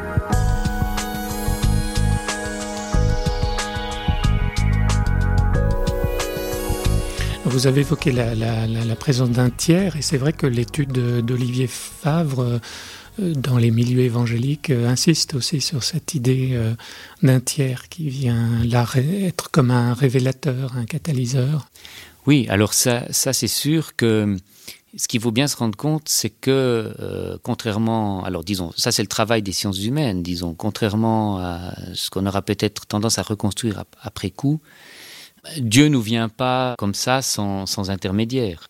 Vous 7.56 7.66
avez 7.66 7.80
évoqué 7.80 8.12
la, 8.12 8.96
présence 8.96 9.30
d'un 9.30 9.48
tiers, 9.48 9.96
et 9.96 10.02
c'est 10.02 10.18
vrai 10.18 10.34
que 10.34 10.46
l'étude 10.46 10.92
de- 10.92 11.22
d'Olivier 11.22 11.66
Favre 11.66 12.60
euh, 13.18 13.32
dans 13.34 13.56
les 13.56 13.70
milieux 13.70 14.02
évangéliques 14.02 14.68
euh, 14.68 14.86
insiste 14.86 15.32
aussi 15.32 15.62
sur 15.62 15.82
cette 15.82 16.12
idée 16.12 16.50
euh, 16.52 16.75
d'un 17.22 17.40
tiers 17.40 17.88
qui 17.88 18.10
vient 18.10 18.62
là 18.62 18.84
être 19.22 19.50
comme 19.50 19.70
un 19.70 19.94
révélateur, 19.94 20.76
un 20.76 20.84
catalyseur. 20.84 21.70
Oui, 22.26 22.44
alors 22.50 22.75
ça, 22.75 23.10
ça 23.10 23.32
c'est 23.32 23.48
sûr 23.48 23.96
que 23.96 24.36
ce 24.94 25.08
qu'il 25.08 25.22
faut 25.22 25.32
bien 25.32 25.48
se 25.48 25.56
rendre 25.56 25.78
compte, 25.78 26.10
c'est 26.10 26.28
que 26.28 27.38
contrairement, 27.42 28.22
alors 28.25 28.44
disons, 28.44 28.70
ça 28.76 28.92
c'est 28.92 29.02
le 29.02 29.08
travail 29.08 29.40
des 29.40 29.52
sciences 29.52 29.82
humaines, 29.82 30.22
disons, 30.22 30.52
contrairement 30.52 31.38
à 31.38 31.75
ce 31.94 32.10
qu'on 32.10 32.26
aura 32.26 32.42
peut-être 32.42 32.84
tendance 32.86 33.18
à 33.18 33.22
reconstruire 33.22 33.78
ap- 33.78 33.96
après 34.02 34.28
coup, 34.30 34.60
Dieu 35.59 35.88
nous 35.88 36.00
vient 36.00 36.29
pas 36.29 36.75
comme 36.79 36.95
ça 36.95 37.23
sans, 37.23 37.67
sans 37.67 37.91
intermédiaire. 37.91 38.69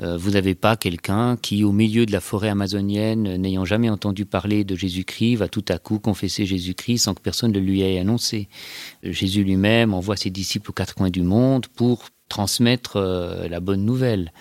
Euh, 0.00 0.16
vous 0.16 0.30
n'avez 0.30 0.54
pas 0.54 0.76
quelqu'un 0.76 1.36
qui, 1.36 1.64
au 1.64 1.72
milieu 1.72 2.06
de 2.06 2.12
la 2.12 2.20
forêt 2.20 2.48
amazonienne, 2.48 3.36
n'ayant 3.36 3.64
jamais 3.64 3.90
entendu 3.90 4.24
parler 4.24 4.64
de 4.64 4.74
Jésus-Christ, 4.74 5.36
va 5.36 5.48
tout 5.48 5.64
à 5.68 5.78
coup 5.78 5.98
confesser 5.98 6.46
Jésus-Christ 6.46 6.98
sans 6.98 7.14
que 7.14 7.20
personne 7.20 7.52
ne 7.52 7.58
lui 7.58 7.82
ait 7.82 7.98
annoncé. 7.98 8.48
Jésus 9.02 9.44
lui-même 9.44 9.92
envoie 9.92 10.16
ses 10.16 10.30
disciples 10.30 10.70
aux 10.70 10.74
quatre 10.74 10.94
coins 10.94 11.10
du 11.10 11.22
monde 11.22 11.66
pour 11.66 12.08
transmettre 12.28 12.96
euh, 12.96 13.48
la 13.48 13.60
bonne 13.60 13.84
nouvelle. 13.84 14.32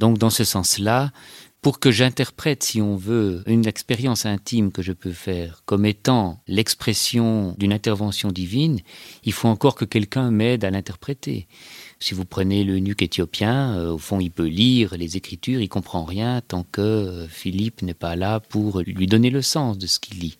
Donc 0.00 0.18
dans 0.18 0.30
ce 0.30 0.44
sens-là, 0.44 1.12
pour 1.64 1.80
que 1.80 1.90
j'interprète, 1.90 2.62
si 2.62 2.82
on 2.82 2.94
veut, 2.94 3.42
une 3.46 3.66
expérience 3.66 4.26
intime 4.26 4.70
que 4.70 4.82
je 4.82 4.92
peux 4.92 5.12
faire 5.12 5.62
comme 5.64 5.86
étant 5.86 6.42
l'expression 6.46 7.54
d'une 7.56 7.72
intervention 7.72 8.30
divine, 8.30 8.80
il 9.24 9.32
faut 9.32 9.48
encore 9.48 9.74
que 9.74 9.86
quelqu'un 9.86 10.30
m'aide 10.30 10.62
à 10.66 10.70
l'interpréter. 10.70 11.48
Si 12.00 12.12
vous 12.12 12.26
prenez 12.26 12.64
le 12.64 12.80
nuque 12.80 13.00
éthiopien, 13.00 13.78
euh, 13.78 13.92
au 13.92 13.98
fond, 13.98 14.20
il 14.20 14.30
peut 14.30 14.46
lire 14.46 14.94
les 14.98 15.16
écritures, 15.16 15.62
il 15.62 15.70
comprend 15.70 16.04
rien 16.04 16.42
tant 16.46 16.66
que 16.70 16.82
euh, 16.82 17.28
Philippe 17.28 17.80
n'est 17.80 17.94
pas 17.94 18.14
là 18.14 18.40
pour 18.40 18.82
lui 18.82 19.06
donner 19.06 19.30
le 19.30 19.40
sens 19.40 19.78
de 19.78 19.86
ce 19.86 19.98
qu'il 19.98 20.18
lit. 20.18 20.36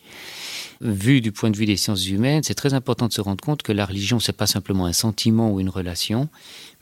Vu 0.82 1.22
du 1.22 1.32
point 1.32 1.48
de 1.48 1.56
vue 1.56 1.64
des 1.64 1.78
sciences 1.78 2.06
humaines, 2.06 2.42
c'est 2.42 2.54
très 2.54 2.74
important 2.74 3.08
de 3.08 3.14
se 3.14 3.22
rendre 3.22 3.42
compte 3.42 3.62
que 3.62 3.72
la 3.72 3.86
religion, 3.86 4.20
c'est 4.20 4.36
pas 4.36 4.46
simplement 4.46 4.84
un 4.84 4.92
sentiment 4.92 5.50
ou 5.50 5.58
une 5.58 5.70
relation, 5.70 6.28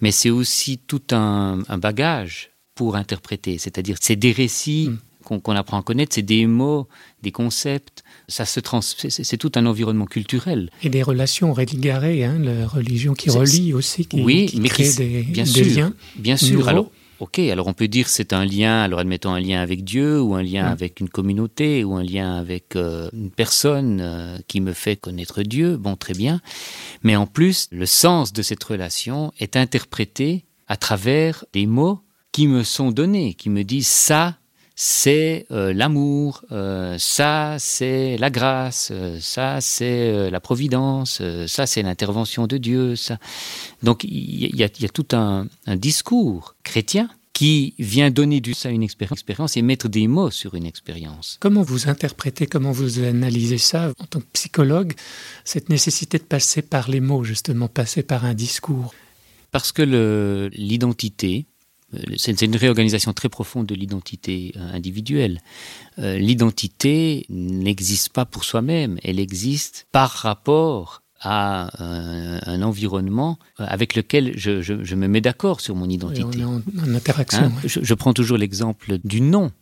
mais 0.00 0.10
c'est 0.10 0.30
aussi 0.30 0.78
tout 0.78 1.02
un, 1.12 1.60
un 1.68 1.78
bagage 1.78 2.51
pour 2.74 2.96
interpréter. 2.96 3.58
C'est-à-dire, 3.58 3.96
c'est 4.00 4.16
des 4.16 4.32
récits 4.32 4.90
mm. 4.90 5.40
qu'on 5.40 5.56
apprend 5.56 5.78
à 5.78 5.82
connaître, 5.82 6.14
c'est 6.14 6.22
des 6.22 6.46
mots, 6.46 6.88
des 7.22 7.32
concepts. 7.32 8.02
Ça 8.28 8.44
se 8.44 8.60
trans... 8.60 8.80
C'est 8.82 9.36
tout 9.36 9.52
un 9.56 9.66
environnement 9.66 10.06
culturel. 10.06 10.70
Et 10.82 10.88
des 10.88 11.02
relations 11.02 11.52
religarées, 11.52 12.24
hein, 12.24 12.38
la 12.38 12.66
religion 12.66 13.14
qui 13.14 13.30
relie 13.30 13.74
aussi, 13.74 14.06
qui, 14.06 14.22
oui, 14.22 14.46
qui 14.46 14.60
mais 14.60 14.68
crée 14.68 14.88
qui, 14.88 14.96
des, 14.96 15.22
bien 15.22 15.44
des 15.44 15.50
sûr, 15.50 15.76
liens. 15.76 15.94
Bien 16.16 16.36
sûr. 16.36 16.58
nouveaux. 16.58 16.68
Alors, 16.68 16.90
ok, 17.20 17.38
alors 17.40 17.66
on 17.66 17.74
peut 17.74 17.88
dire 17.88 18.08
c'est 18.08 18.32
un 18.32 18.44
lien, 18.44 18.82
alors 18.82 19.00
admettons 19.00 19.32
un 19.32 19.40
lien 19.40 19.60
avec 19.60 19.84
Dieu, 19.84 20.20
ou 20.20 20.34
un 20.34 20.42
lien 20.42 20.70
Mm. 20.70 20.72
avec 20.72 21.00
une 21.00 21.08
communauté, 21.08 21.84
ou 21.84 21.94
un 21.94 22.02
lien 22.02 22.36
avec 22.36 22.74
euh, 22.76 23.10
une 23.12 23.30
personne 23.30 24.00
euh, 24.00 24.38
qui 24.48 24.60
me 24.60 24.72
fait 24.72 24.96
connaître 24.96 25.42
Dieu. 25.42 25.76
Bon, 25.76 25.96
très 25.96 26.14
bien. 26.14 26.40
Mais 27.02 27.16
en 27.16 27.26
plus, 27.26 27.68
le 27.70 27.86
sens 27.86 28.32
de 28.32 28.42
cette 28.42 28.64
relation 28.64 29.32
est 29.38 29.56
interprété 29.56 30.44
à 30.68 30.76
travers 30.76 31.44
des 31.52 31.66
mots 31.66 32.00
qui 32.32 32.46
me 32.48 32.62
sont 32.64 32.90
donnés, 32.90 33.34
qui 33.34 33.50
me 33.50 33.62
disent 33.62 33.86
ça, 33.88 34.36
c'est 34.74 35.46
euh, 35.50 35.72
l'amour, 35.74 36.42
euh, 36.50 36.96
ça, 36.98 37.56
c'est 37.58 38.16
la 38.16 38.30
grâce, 38.30 38.88
euh, 38.90 39.18
ça, 39.20 39.60
c'est 39.60 40.30
la 40.30 40.40
providence, 40.40 41.20
ça, 41.46 41.66
c'est 41.66 41.82
l'intervention 41.82 42.46
de 42.46 42.56
Dieu. 42.56 42.96
Ça. 42.96 43.18
Donc 43.82 44.02
il 44.04 44.56
y, 44.56 44.64
a- 44.64 44.68
il 44.74 44.82
y 44.82 44.86
a 44.86 44.88
tout 44.88 45.06
un, 45.12 45.46
un 45.66 45.76
discours 45.76 46.54
chrétien 46.64 47.10
qui 47.34 47.74
vient 47.78 48.10
donner 48.10 48.40
du 48.40 48.54
ça 48.54 48.68
à 48.70 48.72
une 48.72 48.82
expéri- 48.82 49.12
expérience 49.12 49.56
et 49.56 49.62
mettre 49.62 49.88
des 49.88 50.06
mots 50.08 50.30
sur 50.30 50.54
une 50.54 50.66
expérience. 50.66 51.36
Comment 51.40 51.62
vous 51.62 51.88
interprétez, 51.88 52.46
comment 52.46 52.72
vous 52.72 52.98
analysez 53.00 53.58
ça 53.58 53.92
en 53.98 54.04
tant 54.06 54.20
que 54.20 54.26
psychologue, 54.32 54.94
cette 55.44 55.68
nécessité 55.68 56.18
de 56.18 56.24
passer 56.24 56.62
par 56.62 56.88
les 56.90 57.00
mots, 57.00 57.24
justement, 57.24 57.68
passer 57.68 58.02
par 58.02 58.24
un 58.24 58.34
discours? 58.34 58.94
Parce 59.50 59.70
que 59.72 59.82
l'identité, 60.54 61.46
c'est 62.16 62.38
c'est 62.38 62.46
une 62.46 62.56
réorganisation 62.56 63.12
très 63.12 63.28
profonde 63.28 63.66
de 63.66 63.74
l'identité 63.74 64.52
euh, 64.56 64.72
individuelle. 64.72 65.40
Euh, 65.98 66.18
l'identité 66.18 67.26
n'existe 67.28 68.10
pas 68.10 68.24
pour 68.24 68.44
soi-même, 68.44 68.98
elle 69.02 69.18
existe 69.20 69.86
par 69.92 70.10
rapport 70.10 71.02
à 71.20 71.70
euh, 71.80 72.40
un 72.46 72.62
environnement 72.62 73.38
euh, 73.60 73.64
avec 73.68 73.94
lequel 73.94 74.32
je, 74.36 74.60
je- 74.60 74.82
je 74.82 74.94
me 74.96 75.06
mets 75.06 75.20
d'accord 75.20 75.60
sur 75.60 75.76
mon 75.76 75.88
Et 75.88 75.94
identité. 75.94 76.24
on 76.24 76.32
est 76.32 76.44
en, 76.44 76.56
en 76.84 76.94
interaction. 76.94 77.44
Hein, 77.44 77.52
ouais. 77.62 77.68
je, 77.68 77.80
je 77.82 77.94
prends 77.94 78.12
toujours 78.12 78.38
l'exemple 78.38 78.98
du 79.04 79.20
nom. 79.20 79.52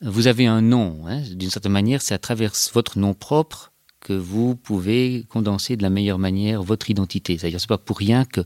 Vous 0.00 0.26
avez 0.26 0.46
un 0.46 0.62
nom, 0.62 1.00
hein, 1.06 1.20
d'une 1.34 1.50
certaine 1.50 1.72
manière, 1.72 2.02
c'est 2.02 2.14
à 2.14 2.18
travers 2.18 2.52
votre 2.72 2.98
nom 2.98 3.14
propre 3.14 3.70
que 4.00 4.12
vous 4.14 4.56
pouvez 4.56 5.24
condenser 5.28 5.76
de 5.76 5.82
la 5.82 5.90
meilleure 5.90 6.18
manière 6.18 6.60
votre 6.62 6.90
identité. 6.90 7.38
C'est-à-dire, 7.38 7.60
c'est 7.60 7.68
pas 7.68 7.78
pour 7.78 7.98
rien 7.98 8.24
que, 8.24 8.40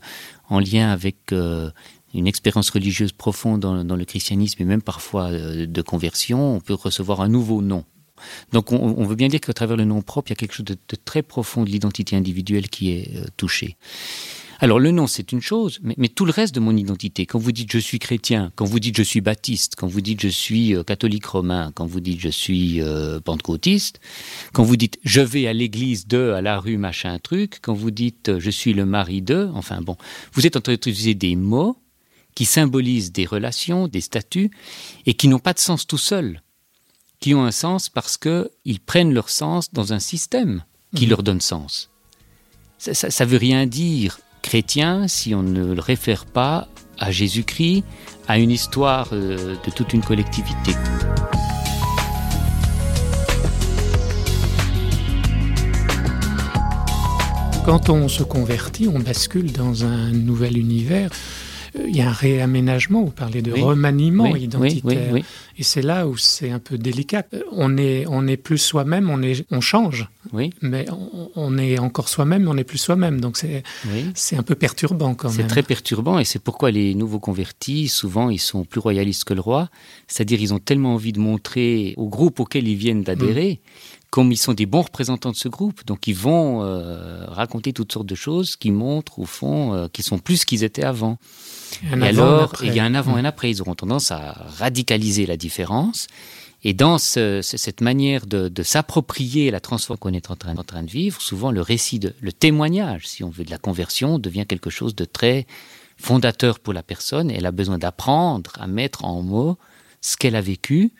en 0.50 0.58
lien 0.60 0.90
avec 0.90 1.32
euh, 1.32 1.70
une 2.16 2.26
expérience 2.26 2.70
religieuse 2.70 3.12
profonde 3.12 3.60
dans, 3.60 3.96
le 3.96 4.04
christianisme 4.04 4.62
et 4.62 4.64
même 4.64 4.82
parfois 4.82 5.30
euh, 5.30 5.66
de 5.66 5.82
conversion, 5.82 6.56
on 6.56 6.60
peut 6.60 6.74
recevoir 6.74 7.20
un 7.20 7.28
nouveau 7.28 7.62
nom. 7.62 7.84
Donc, 8.52 8.72
on, 8.72 9.04
veut 9.04 9.14
bien 9.14 9.28
dire 9.28 9.42
qu'à 9.42 9.52
travers 9.52 9.76
le 9.76 9.84
nom 9.84 10.00
propre, 10.00 10.30
il 10.30 10.32
y 10.32 10.32
a 10.32 10.36
quelque 10.36 10.54
chose 10.54 10.64
de, 10.64 10.76
très 11.04 11.22
profond 11.22 11.64
de 11.64 11.68
l'identité 11.68 12.16
individuelle 12.16 12.70
qui 12.70 12.90
est 12.92 13.14
euh, 13.14 13.26
touché. 13.36 13.76
Alors 14.58 14.78
le 14.78 14.90
nom, 14.90 15.06
c'est 15.06 15.32
une 15.32 15.42
chose, 15.42 15.80
mais, 15.82 16.08
tout 16.08 16.24
le 16.24 16.32
reste 16.32 16.54
de 16.54 16.60
mon 16.60 16.74
identité, 16.74 17.26
quand 17.26 17.38
vous 17.38 17.52
dites 17.52 17.70
je 17.70 17.76
suis 17.76 17.98
chrétien, 17.98 18.52
quand 18.56 18.64
vous 18.64 18.80
dites 18.80 18.96
je 18.96 19.02
suis 19.02 19.20
baptiste, 19.20 19.74
quand 19.76 19.86
vous 19.86 20.00
dites 20.00 20.22
je 20.22 20.28
suis 20.28 20.74
euh, 20.74 20.82
catholique 20.82 21.26
romain, 21.26 21.72
quand 21.74 21.84
vous 21.84 22.00
dites 22.00 22.20
je 22.20 22.30
suis 22.30 22.80
pentecôtiste, 23.22 24.00
quand 24.54 24.62
vous 24.64 24.76
dites 24.76 24.98
je 25.04 25.20
vais 25.20 25.46
à 25.46 25.52
l'église 25.52 26.08
de, 26.08 26.30
à 26.30 26.40
la 26.40 26.58
rue, 26.58 26.78
machin 26.78 27.18
truc, 27.18 27.58
quand 27.60 27.74
vous 27.74 27.90
dites 27.90 28.38
je 28.38 28.50
suis 28.50 28.72
le 28.72 28.86
mari 28.86 29.20
de, 29.20 29.50
enfin 29.52 29.82
bon, 29.82 29.96
vous 30.32 30.46
êtes 30.46 30.56
en 30.56 30.62
train 30.62 30.72
d'utiliser 30.72 31.12
des 31.12 31.36
mots 31.36 31.76
qui 32.36 32.44
symbolisent 32.44 33.10
des 33.10 33.26
relations, 33.26 33.88
des 33.88 34.00
statuts, 34.00 34.52
et 35.06 35.14
qui 35.14 35.26
n'ont 35.26 35.40
pas 35.40 35.54
de 35.54 35.58
sens 35.58 35.86
tout 35.88 35.98
seuls, 35.98 36.42
qui 37.18 37.34
ont 37.34 37.42
un 37.44 37.50
sens 37.50 37.88
parce 37.88 38.16
qu'ils 38.16 38.78
prennent 38.84 39.12
leur 39.12 39.28
sens 39.30 39.72
dans 39.72 39.92
un 39.92 39.98
système 39.98 40.62
qui 40.94 41.04
Mhm. 41.04 41.10
leur 41.10 41.22
donne 41.24 41.40
sens. 41.40 41.90
Ça, 42.78 42.94
ça 42.94 43.24
veut 43.24 43.38
rien 43.38 43.66
dire 43.66 44.20
chrétien 44.42 45.08
si 45.08 45.34
on 45.34 45.42
ne 45.42 45.74
le 45.74 45.80
réfère 45.80 46.26
pas 46.26 46.68
à 46.98 47.10
Jésus-Christ, 47.10 47.82
à 48.28 48.38
une 48.38 48.50
histoire 48.50 49.08
euh, 49.12 49.56
de 49.64 49.70
toute 49.70 49.92
une 49.94 50.02
collectivité. 50.02 50.72
Quand 57.64 57.88
on 57.90 58.08
se 58.08 58.22
convertit, 58.22 58.86
on 58.88 59.00
bascule 59.00 59.50
dans 59.52 59.84
un 59.84 60.10
nouvel 60.12 60.56
univers. 60.56 61.10
Il 61.88 61.96
y 61.96 62.00
a 62.00 62.08
un 62.08 62.12
réaménagement, 62.12 63.02
vous 63.02 63.10
parlez 63.10 63.42
de 63.42 63.52
Oui. 63.52 63.62
remaniement 63.62 64.30
Oui, 64.30 64.42
identitaire. 64.44 65.12
oui. 65.12 65.24
Et 65.58 65.62
c'est 65.62 65.82
là 65.82 66.06
où 66.06 66.16
c'est 66.16 66.50
un 66.50 66.58
peu 66.58 66.78
délicat. 66.78 67.24
Euh, 67.34 67.42
On 67.52 67.76
est, 67.76 68.04
on 68.08 68.26
est 68.26 68.36
plus 68.36 68.58
soi-même, 68.58 69.08
on, 69.10 69.22
est, 69.22 69.44
on 69.50 69.60
change, 69.60 70.08
oui, 70.32 70.50
mais 70.62 70.86
on, 70.90 71.30
on 71.34 71.58
est 71.58 71.78
encore 71.78 72.08
soi-même, 72.08 72.42
mais 72.44 72.48
on 72.50 72.54
n'est 72.54 72.64
plus 72.64 72.78
soi-même. 72.78 73.20
Donc 73.20 73.36
c'est, 73.36 73.62
c'est 74.14 74.36
un 74.36 74.42
peu 74.42 74.54
perturbant 74.54 75.14
quand 75.14 75.28
C'est 75.30 75.38
même. 75.38 75.46
très 75.48 75.62
perturbant 75.62 76.18
et 76.18 76.24
c'est 76.24 76.38
pourquoi 76.42 76.70
les 76.70 76.94
nouveaux 76.94 77.20
convertis, 77.20 77.88
souvent, 77.88 78.30
ils 78.30 78.38
sont 78.40 78.64
plus 78.64 78.80
royalistes 78.80 79.24
que 79.24 79.34
le 79.34 79.40
roi. 79.40 79.68
C'est-à-dire, 80.08 80.40
ils 80.40 80.52
ont 80.54 80.58
tellement 80.58 80.94
envie 80.94 81.12
de 81.12 81.20
montrer 81.20 81.94
au 81.96 82.08
groupe 82.08 82.40
auquel 82.40 82.68
ils 82.68 82.76
viennent 82.76 83.02
d'adhérer, 83.02 83.60
comme 84.10 84.32
ils 84.32 84.36
sont 84.36 84.52
des 84.54 84.66
bons 84.66 84.82
représentants 84.82 85.30
de 85.32 85.36
ce 85.36 85.48
groupe. 85.48 85.84
Donc, 85.86 86.06
ils 86.06 86.14
vont 86.14 86.62
euh, 86.62 87.24
raconter 87.26 87.72
toutes 87.72 87.92
sortes 87.92 88.06
de 88.06 88.14
choses 88.14 88.56
qui 88.56 88.70
montrent, 88.70 89.18
au 89.18 89.24
fond, 89.26 89.74
euh, 89.74 89.88
qu'ils 89.88 90.04
sont 90.04 90.18
plus 90.18 90.44
qu'ils 90.44 90.64
étaient 90.64 90.84
avant. 90.84 91.18
Un 91.92 92.00
et 92.02 92.08
alors, 92.08 92.52
il 92.62 92.74
y 92.74 92.80
a 92.80 92.84
un 92.84 92.94
avant 92.94 93.14
Mm. 93.14 93.18
et 93.18 93.20
un 93.20 93.24
après. 93.24 93.50
Ils 93.50 93.60
auront 93.62 93.74
tendance 93.74 94.10
à 94.10 94.32
radicaliser 94.58 95.26
la 95.26 95.36
différence. 95.36 96.06
Et 96.64 96.72
dans 96.74 96.98
ce- 96.98 97.42
ce- 97.42 97.56
cette 97.56 97.80
manière 97.80 98.26
de, 98.26 98.48
de 98.48 98.62
s'approprier 98.62 99.50
la 99.50 99.60
transformation 99.60 100.00
qu'on 100.00 100.12
est 100.14 100.30
en 100.30 100.36
train, 100.36 100.56
en 100.56 100.64
train 100.64 100.82
de 100.82 100.90
vivre, 100.90 101.20
souvent 101.20 101.50
le 101.52 101.60
récit, 101.60 101.98
de, 101.98 102.14
le 102.20 102.32
témoignage, 102.32 103.06
si 103.06 103.22
on 103.22 103.30
veut, 103.30 103.44
de 103.44 103.50
la 103.50 103.58
conversion 103.58 104.18
devient 104.18 104.46
quelque 104.48 104.70
chose 104.70 104.94
de 104.96 105.04
très 105.04 105.46
fondateur 105.96 106.58
pour 106.58 106.72
la 106.72 106.82
personne. 106.82 107.30
Elle 107.30 107.46
a 107.46 107.52
besoin 107.52 107.78
d'apprendre 107.78 108.52
à 108.58 108.66
mettre 108.66 109.04
en 109.04 109.22
mots 109.22 109.58
ce 110.00 110.16
qu'elle 110.16 110.36
a 110.36 110.40
vécu, 110.40 110.92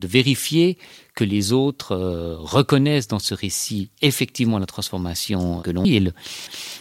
de 0.00 0.06
vérifier 0.06 0.78
que 1.20 1.24
les 1.24 1.52
autres 1.52 1.92
euh, 1.92 2.36
reconnaissent 2.38 3.08
dans 3.08 3.18
ce 3.18 3.34
récit 3.34 3.90
effectivement 4.00 4.58
la 4.58 4.64
transformation 4.66 5.60
que 5.60 5.70
l'on 5.70 5.82
vit. 5.82 6.00
Le- 6.00 6.12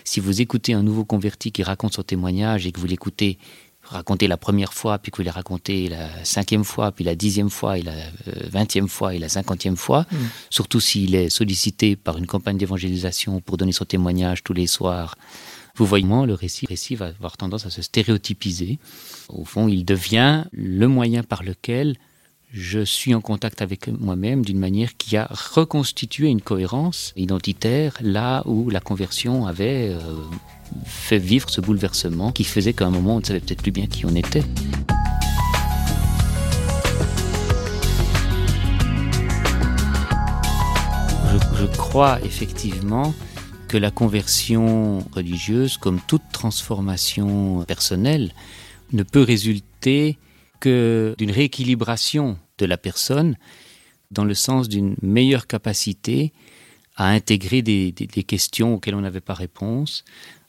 si 0.06 0.20
vous 0.22 0.40
écoutez 0.40 0.72
un 0.74 0.82
nouveau 0.84 1.04
converti 1.04 1.52
qui 1.52 1.62
raconte 1.62 1.94
son 1.94 2.04
témoignage 2.04 2.66
et 2.66 2.72
que 2.72 2.80
vous 2.80 2.88
l'écoutez 2.88 3.38
raconter 3.84 4.28
la 4.28 4.38
première 4.38 4.72
fois, 4.74 4.98
puis 5.00 5.12
que 5.12 5.18
vous 5.18 5.24
les 5.24 5.30
racontez 5.42 5.90
la 5.90 6.08
cinquième 6.24 6.64
fois, 6.64 6.92
puis 6.94 7.04
la 7.04 7.16
dixième 7.16 7.50
fois, 7.50 7.78
et 7.80 7.82
la 7.82 7.92
euh, 7.92 8.48
vingtième 8.52 8.88
fois, 8.88 9.14
et 9.16 9.20
la 9.20 9.30
cinquantième 9.30 9.76
fois, 9.78 10.06
Mm. 10.12 10.16
surtout 10.50 10.80
s'il 10.80 11.16
est 11.16 11.30
sollicité 11.30 11.96
par 11.98 12.18
une 12.18 12.28
campagne 12.28 12.58
d'évangélisation 12.58 13.42
pour 13.42 13.58
donner 13.58 13.72
son 13.74 13.86
témoignage 13.86 14.44
tous 14.44 14.54
les 14.54 14.68
soirs, 14.68 15.16
vous 15.76 15.86
voyez, 15.86 16.06
le 16.06 16.34
récit, 16.34 16.66
le 16.66 16.70
récit 16.76 16.96
va 16.96 17.08
avoir 17.08 17.36
tendance 17.38 17.66
à 17.66 17.70
se 17.70 17.82
stéréotypiser. 17.82 18.80
Au 19.30 19.44
fond, 19.46 19.68
il 19.68 19.84
devient 19.86 20.44
le 20.52 20.88
moyen 20.88 21.24
par 21.24 21.42
lequel 21.44 21.96
je 22.52 22.80
suis 22.80 23.14
en 23.14 23.22
contact 23.22 23.62
avec 23.62 23.88
moi-même 23.88 24.44
d'une 24.44 24.58
manière 24.58 24.98
qui 24.98 25.18
a 25.18 25.28
reconstitué 25.30 26.30
une 26.30 26.42
cohérence 26.42 27.14
identitaire 27.16 27.94
là 28.02 28.42
où 28.46 28.72
la 28.72 28.80
conversion 28.80 29.46
avait 29.46 29.90
euh, 29.90 30.00
fait 30.84 31.20
vivre 31.20 31.50
ce 31.50 31.62
bouleversement 31.62 32.32
qui 32.32 32.44
faisait 32.44 32.74
qu'à 32.74 32.88
un 32.88 32.90
moment 32.90 33.18
on 33.18 33.20
ne 33.20 33.26
savait 33.26 33.40
peut-être 33.40 33.62
plus 33.62 33.72
bien 33.72 33.86
qui 33.86 34.06
on 34.08 34.16
était. 34.16 34.44
Je, 41.32 41.38
je 41.56 41.66
crois 41.78 42.20
effectivement 42.24 43.14
que 43.68 43.78
la 43.78 43.92
conversion 43.92 45.06
religieuse, 45.14 45.78
comme 45.78 46.00
toute 46.08 46.24
transformation 46.32 47.64
personnelle, 47.68 48.32
ne 48.92 49.04
peut 49.04 49.22
résulter 49.22 50.18
d'une 50.68 51.32
rééquilibration 51.32 52.38
de 52.58 52.66
la 52.66 52.78
personne 52.78 53.36
dans 54.12 54.26
le 54.26 54.34
sens 54.34 54.70
d'une 54.70 54.96
meilleure 55.02 55.48
capacité 55.48 56.34
à 56.96 57.10
intégrer 57.10 57.62
des, 57.62 57.94
questions 58.28 58.76
auxquelles 58.76 58.96
on 58.96 59.02
n'avait 59.02 59.22
pas 59.22 59.34
réponse, 59.34 60.04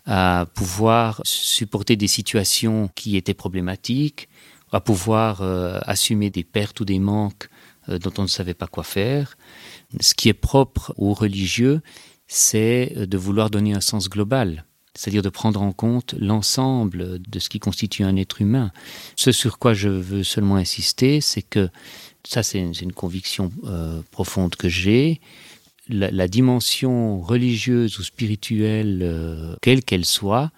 à 0.04 0.46
pouvoir 0.54 1.20
supporter 1.24 1.94
des 1.96 2.08
situations 2.08 2.90
qui 2.96 3.16
étaient 3.16 3.34
problématiques, 3.34 4.28
à 4.72 4.80
pouvoir 4.80 5.42
euh, 5.42 5.78
assumer 5.82 6.30
des 6.30 6.42
pertes 6.42 6.80
ou 6.80 6.84
des 6.84 6.98
manques 6.98 7.48
euh, 7.88 7.98
dont 7.98 8.12
on 8.18 8.22
ne 8.22 8.28
savait 8.28 8.54
pas 8.54 8.66
quoi 8.66 8.82
faire. 8.82 9.36
Ce 10.00 10.14
qui 10.14 10.28
est 10.28 10.34
propre 10.34 10.92
aux 10.96 11.14
religieux, 11.14 11.82
c'est 12.26 12.94
de 12.96 13.18
vouloir 13.18 13.50
donner 13.50 13.74
un 13.74 13.80
sens 13.80 14.08
global, 14.08 14.64
c'est-à-dire 14.94 15.22
de 15.22 15.28
prendre 15.28 15.62
en 15.62 15.72
compte 15.72 16.14
l'ensemble 16.18 17.20
de 17.20 17.38
ce 17.38 17.48
qui 17.48 17.58
constitue 17.58 18.02
un 18.02 18.16
être 18.16 18.40
humain. 18.40 18.72
Ce 19.16 19.32
sur 19.32 19.58
quoi 19.58 19.74
je 19.74 19.88
veux 19.88 20.24
seulement 20.24 20.56
insister, 20.56 21.20
c'est 21.20 21.42
que 21.42 21.68
ça 22.24 22.42
c'est 22.42 22.58
une, 22.58 22.92
conviction 22.92 23.52
euh, 23.64 24.02
profonde 24.10 24.56
que 24.56 24.68
j'ai, 24.68 25.20
la, 25.88 26.10
la 26.10 26.28
dimension 26.28 27.20
religieuse 27.20 27.98
ou 27.98 28.02
spirituelle, 28.02 29.00
euh, 29.02 29.56
quelle 29.62 29.84
qu'elle 29.84 30.04
soit, 30.04 30.50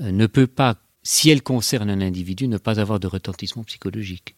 euh, 0.00 0.10
ne 0.10 0.26
peut 0.26 0.46
pas, 0.46 0.76
si 1.02 1.30
elle 1.30 1.42
concerne 1.42 1.90
un 1.90 2.00
individu, 2.00 2.48
ne 2.48 2.58
pas 2.58 2.80
avoir 2.80 3.00
de 3.00 3.06
retentissement 3.06 3.64
psychologique. 3.64 4.34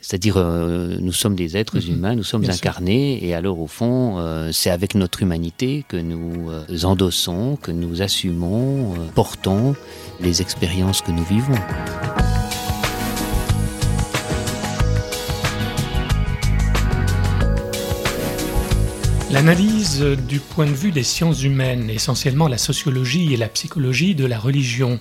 C'est-à-dire, 0.00 0.36
euh, 0.36 0.96
nous 1.00 1.12
sommes 1.12 1.34
des 1.34 1.56
êtres 1.56 1.78
mmh, 1.78 1.92
humains, 1.92 2.14
nous 2.14 2.22
sommes 2.22 2.48
incarnés, 2.48 3.18
sûr. 3.18 3.28
et 3.28 3.34
alors, 3.34 3.58
au 3.58 3.66
fond, 3.66 4.18
euh, 4.18 4.52
c'est 4.52 4.70
avec 4.70 4.94
notre 4.94 5.22
humanité 5.22 5.84
que 5.88 5.96
nous 5.96 6.50
euh, 6.50 6.64
endossons, 6.84 7.58
que 7.60 7.72
nous 7.72 8.00
assumons, 8.00 8.94
euh, 8.94 8.98
portons 9.14 9.74
les 10.20 10.40
expériences 10.40 11.02
que 11.02 11.10
nous 11.10 11.24
vivons. 11.24 11.54
L'analyse 19.32 20.00
du 20.00 20.38
point 20.38 20.66
de 20.66 20.72
vue 20.72 20.92
des 20.92 21.02
sciences 21.02 21.42
humaines, 21.42 21.90
essentiellement 21.90 22.46
la 22.46 22.56
sociologie 22.56 23.34
et 23.34 23.36
la 23.36 23.48
psychologie 23.48 24.14
de 24.14 24.24
la 24.24 24.38
religion, 24.38 25.00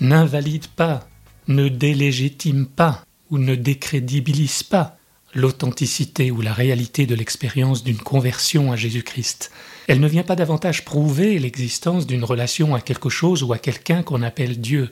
n'invalide 0.00 0.68
pas, 0.68 1.06
ne 1.48 1.68
délégitime 1.68 2.66
pas 2.66 3.05
ou 3.30 3.38
ne 3.38 3.54
décrédibilise 3.54 4.62
pas 4.62 4.96
l'authenticité 5.34 6.30
ou 6.30 6.40
la 6.40 6.52
réalité 6.52 7.06
de 7.06 7.14
l'expérience 7.14 7.84
d'une 7.84 7.98
conversion 7.98 8.72
à 8.72 8.76
Jésus-Christ. 8.76 9.50
Elle 9.86 10.00
ne 10.00 10.08
vient 10.08 10.22
pas 10.22 10.36
davantage 10.36 10.84
prouver 10.84 11.38
l'existence 11.38 12.06
d'une 12.06 12.24
relation 12.24 12.74
à 12.74 12.80
quelque 12.80 13.10
chose 13.10 13.42
ou 13.42 13.52
à 13.52 13.58
quelqu'un 13.58 14.02
qu'on 14.02 14.22
appelle 14.22 14.60
Dieu. 14.60 14.90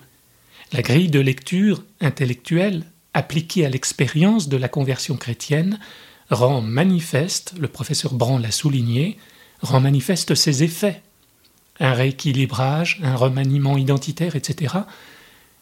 La 0.72 0.82
grille 0.82 1.08
de 1.08 1.20
lecture 1.20 1.82
intellectuelle 2.00 2.84
appliquée 3.14 3.64
à 3.64 3.70
l'expérience 3.70 4.48
de 4.48 4.56
la 4.56 4.68
conversion 4.68 5.16
chrétienne 5.16 5.78
rend 6.30 6.60
manifeste, 6.60 7.54
le 7.58 7.68
professeur 7.68 8.14
Brand 8.14 8.40
l'a 8.40 8.50
souligné, 8.50 9.18
rend 9.62 9.80
manifeste 9.80 10.34
ses 10.34 10.62
effets. 10.62 11.00
Un 11.80 11.92
rééquilibrage, 11.92 13.00
un 13.02 13.16
remaniement 13.16 13.76
identitaire, 13.76 14.36
etc. 14.36 14.74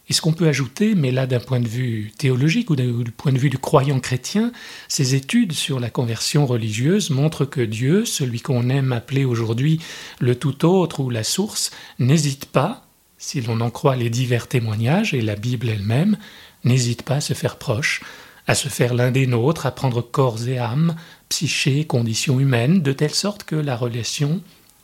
Et 0.08 0.12
ce 0.12 0.20
qu'on 0.20 0.32
peut 0.32 0.48
ajouter, 0.48 0.94
mais 0.94 1.12
là 1.12 1.26
d'un 1.26 1.40
point 1.40 1.60
de 1.60 1.68
vue 1.68 2.12
théologique 2.18 2.70
ou 2.70 2.76
du 2.76 3.12
point 3.12 3.32
de 3.32 3.38
vue 3.38 3.50
du 3.50 3.58
croyant 3.58 4.00
chrétien, 4.00 4.52
ces 4.88 5.14
études 5.14 5.52
sur 5.52 5.78
la 5.78 5.90
conversion 5.90 6.44
religieuse 6.44 7.10
montrent 7.10 7.44
que 7.44 7.60
Dieu, 7.60 8.04
celui 8.04 8.40
qu'on 8.40 8.68
aime 8.68 8.92
appeler 8.92 9.24
aujourd'hui 9.24 9.80
le 10.18 10.34
tout 10.34 10.64
autre 10.66 11.00
ou 11.00 11.08
la 11.08 11.24
source, 11.24 11.70
n'hésite 11.98 12.46
pas, 12.46 12.86
si 13.16 13.40
l'on 13.40 13.60
en 13.60 13.70
croit 13.70 13.94
les 13.94 14.10
divers 14.10 14.48
témoignages 14.48 15.14
et 15.14 15.20
la 15.20 15.36
Bible 15.36 15.68
elle-même, 15.68 16.16
n'hésite 16.64 17.02
pas 17.02 17.16
à 17.16 17.20
se 17.20 17.34
faire 17.34 17.56
proche, 17.56 18.02
à 18.48 18.56
se 18.56 18.68
faire 18.68 18.94
l'un 18.94 19.12
des 19.12 19.28
nôtres, 19.28 19.66
à 19.66 19.70
prendre 19.70 20.02
corps 20.02 20.48
et 20.48 20.58
âme, 20.58 20.96
psyché, 21.28 21.86
conditions 21.86 22.40
humaines, 22.40 22.82
de 22.82 22.92
telle 22.92 23.14
sorte 23.14 23.44
que 23.44 23.54
la 23.54 23.76
relation 23.76 24.40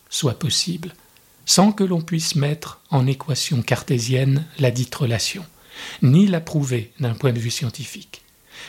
soit 0.08 0.38
possible, 0.38 0.94
sans 1.48 1.72
que 1.72 1.82
l'on 1.82 2.02
puisse 2.02 2.34
mettre 2.34 2.80
en 2.90 3.06
équation 3.06 3.62
cartésienne 3.62 4.44
la 4.58 4.70
dite 4.70 4.94
relation, 4.94 5.44
ni 6.02 6.26
la 6.26 6.40
prouver 6.40 6.92
d'un 7.00 7.14
point 7.14 7.32
de 7.32 7.40
vue 7.40 7.50
scientifique. 7.50 8.20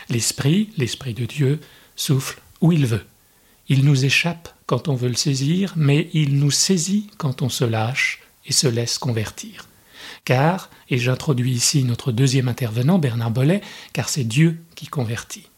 L'esprit, 0.10 0.70
l'esprit 0.78 1.14
de 1.14 1.26
Dieu, 1.26 1.60
souffle 1.96 2.40
où 2.62 2.72
il 2.72 2.86
veut. 2.86 3.06
Il 3.68 3.84
nous 3.84 4.06
échappe 4.06 4.50
quand 4.66 4.88
on 4.88 4.96
veut 4.96 5.10
le 5.10 5.16
saisir, 5.16 5.74
mais 5.76 6.10
il 6.14 6.40
nous 6.40 6.52
saisit 6.52 7.12
quand 7.18 7.42
on 7.42 7.50
se 7.50 7.66
lâche 7.66 8.22
et 8.46 8.54
se 8.54 8.68
laisse 8.68 8.98
convertir 8.98 9.70
car, 10.26 10.70
et 10.90 10.98
j'introduis 10.98 11.54
ici 11.54 11.84
notre 11.84 12.12
deuxième 12.12 12.48
intervenant, 12.48 13.00
Bernard 13.00 13.32
Bollet, 13.32 13.62
car 13.94 14.10
c'est 14.10 14.24
Dieu 14.24 14.60
qui 14.76 14.86
convertit. 14.88 15.50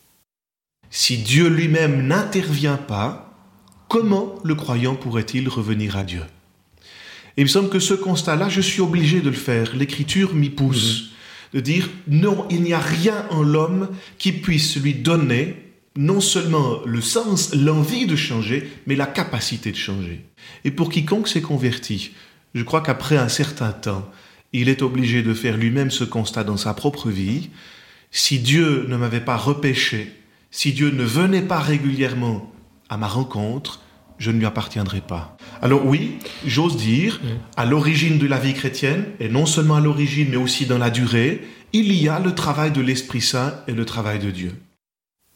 Si 0.89 1.17
Dieu 1.17 1.49
lui-même 1.49 2.07
n'intervient 2.07 2.77
pas, 2.77 3.33
comment 3.87 4.35
le 4.43 4.55
croyant 4.55 4.95
pourrait-il 4.95 5.49
revenir 5.49 5.97
à 5.97 6.03
Dieu? 6.03 6.21
Et 7.37 7.41
il 7.41 7.45
me 7.45 7.49
semble 7.49 7.69
que 7.69 7.79
ce 7.79 7.93
constat-là, 7.93 8.49
je 8.49 8.61
suis 8.61 8.81
obligé 8.81 9.21
de 9.21 9.29
le 9.29 9.35
faire. 9.35 9.75
L'Écriture 9.75 10.33
m'y 10.33 10.49
pousse. 10.49 11.03
Mmh. 11.03 11.07
De 11.53 11.59
dire, 11.59 11.89
non, 12.07 12.47
il 12.49 12.61
n'y 12.61 12.73
a 12.73 12.79
rien 12.79 13.25
en 13.29 13.43
l'homme 13.43 13.89
qui 14.17 14.31
puisse 14.31 14.77
lui 14.77 14.93
donner 14.93 15.71
non 15.97 16.21
seulement 16.21 16.79
le 16.85 17.01
sens, 17.01 17.53
l'envie 17.53 18.05
de 18.05 18.15
changer, 18.15 18.69
mais 18.87 18.95
la 18.95 19.05
capacité 19.05 19.71
de 19.71 19.77
changer. 19.77 20.25
Et 20.63 20.71
pour 20.71 20.89
quiconque 20.89 21.27
s'est 21.27 21.41
converti, 21.41 22.11
je 22.53 22.63
crois 22.63 22.81
qu'après 22.81 23.17
un 23.17 23.27
certain 23.27 23.71
temps, 23.71 24.09
il 24.53 24.69
est 24.69 24.81
obligé 24.81 25.23
de 25.23 25.33
faire 25.33 25.57
lui-même 25.57 25.91
ce 25.91 26.03
constat 26.03 26.43
dans 26.43 26.57
sa 26.57 26.73
propre 26.73 27.09
vie. 27.09 27.49
Si 28.11 28.39
Dieu 28.39 28.85
ne 28.87 28.97
m'avait 28.97 29.21
pas 29.21 29.37
repêché, 29.37 30.11
si 30.49 30.73
Dieu 30.73 30.91
ne 30.91 31.03
venait 31.03 31.41
pas 31.41 31.59
régulièrement 31.59 32.51
à 32.89 32.97
ma 32.97 33.07
rencontre, 33.07 33.80
je 34.21 34.29
ne 34.29 34.37
lui 34.37 34.45
appartiendrai 34.45 35.01
pas. 35.01 35.35
Alors 35.63 35.83
oui, 35.83 36.19
j'ose 36.45 36.77
dire, 36.77 37.19
à 37.57 37.65
l'origine 37.65 38.19
de 38.19 38.27
la 38.27 38.37
vie 38.37 38.53
chrétienne, 38.53 39.05
et 39.19 39.29
non 39.29 39.47
seulement 39.47 39.77
à 39.77 39.81
l'origine, 39.81 40.27
mais 40.29 40.37
aussi 40.37 40.67
dans 40.67 40.77
la 40.77 40.91
durée, 40.91 41.41
il 41.73 41.91
y 41.91 42.07
a 42.07 42.19
le 42.19 42.35
travail 42.35 42.71
de 42.71 42.81
l'Esprit 42.81 43.21
Saint 43.21 43.55
et 43.67 43.73
le 43.73 43.83
travail 43.83 44.19
de 44.19 44.29
Dieu. 44.29 44.53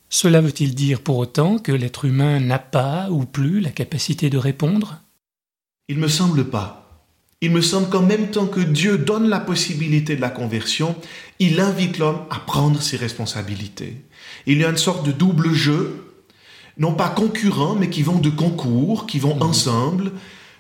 Cela 0.08 0.39
veut-il 0.39 0.76
dire 0.76 1.02
pour 1.02 1.17
autant 1.17 1.58
que 1.58 1.71
l'être 1.71 2.06
humain 2.06 2.39
n'a 2.39 2.60
pas 2.60 3.10
ou 3.10 3.26
plus 3.26 3.60
la 3.60 3.71
capacité 3.71 4.30
de 4.30 4.38
répondre? 4.38 5.02
Il 5.89 5.98
me 5.98 6.08
semble 6.08 6.45
pas. 6.45 6.84
Il 7.41 7.52
me 7.52 7.62
semble 7.62 7.89
qu'en 7.89 8.04
même 8.04 8.30
temps 8.30 8.45
que 8.45 8.60
Dieu 8.60 9.00
donne 9.00 9.28
la 9.30 9.39
possibilité 9.39 10.15
de 10.15 10.21
la 10.21 10.30
conversion, 10.30 10.95
il 11.39 11.60
invite 11.60 11.98
l'homme 11.98 12.21
à 12.30 12.38
prendre 12.39 12.82
ses 12.82 12.98
responsabilités. 12.98 13.98
Il 14.45 14.60
y 14.60 14.63
a 14.63 14.69
une 14.69 14.78
sorte 14.78 15.06
de 15.06 15.12
double 15.12 15.54
jeu, 15.54 16.05
non 16.77 16.93
pas 16.93 17.09
concurrents, 17.09 17.75
mais 17.75 17.89
qui 17.89 18.03
vont 18.03 18.19
de 18.19 18.29
concours, 18.29 19.05
qui 19.05 19.19
vont 19.19 19.35
mmh. 19.35 19.43
ensemble, 19.43 20.11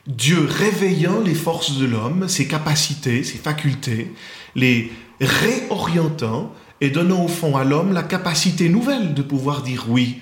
Dieu 0.07 0.45
réveillant 0.47 1.19
les 1.19 1.33
forces 1.33 1.77
de 1.77 1.85
l'homme, 1.85 2.27
ses 2.27 2.47
capacités, 2.47 3.23
ses 3.23 3.37
facultés, 3.37 4.13
les 4.55 4.91
réorientant 5.19 6.53
et 6.81 6.89
donnant 6.89 7.23
au 7.23 7.27
fond 7.27 7.57
à 7.57 7.63
l'homme 7.63 7.93
la 7.93 8.03
capacité 8.03 8.69
nouvelle 8.69 9.13
de 9.13 9.21
pouvoir 9.21 9.61
dire 9.61 9.85
oui. 9.89 10.19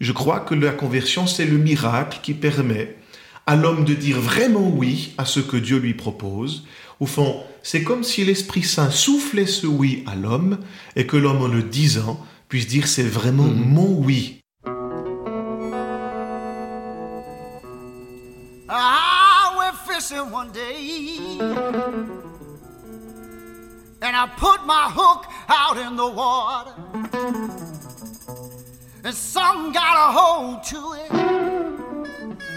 Je 0.00 0.12
crois 0.12 0.40
que 0.40 0.54
la 0.54 0.72
conversion, 0.72 1.26
c'est 1.26 1.46
le 1.46 1.58
miracle 1.58 2.20
qui 2.22 2.34
permet 2.34 2.96
à 3.46 3.56
l'homme 3.56 3.84
de 3.84 3.94
dire 3.94 4.20
vraiment 4.20 4.68
oui 4.68 5.14
à 5.18 5.24
ce 5.24 5.40
que 5.40 5.56
Dieu 5.56 5.78
lui 5.78 5.94
propose. 5.94 6.64
Au 7.00 7.06
fond, 7.06 7.42
c'est 7.62 7.82
comme 7.82 8.04
si 8.04 8.24
l'Esprit 8.24 8.62
Saint 8.62 8.90
soufflait 8.90 9.46
ce 9.46 9.66
oui 9.66 10.04
à 10.06 10.14
l'homme 10.14 10.58
et 10.96 11.06
que 11.06 11.16
l'homme 11.16 11.42
en 11.42 11.48
le 11.48 11.62
disant 11.62 12.24
puisse 12.48 12.68
dire 12.68 12.86
c'est 12.86 13.02
vraiment 13.02 13.44
mmh. 13.44 13.68
mon 13.68 13.94
oui. 13.94 14.40
One 20.12 20.52
day 20.52 21.36
and 24.02 24.16
I 24.16 24.30
put 24.36 24.64
my 24.64 24.88
hook 24.88 25.26
out 25.48 25.76
in 25.78 25.96
the 25.96 26.06
water 26.06 26.72
and 29.02 29.12
some 29.12 29.72
got 29.72 29.96
a 29.96 30.12
hold 30.12 30.62
to 30.64 30.92
it 30.92 31.10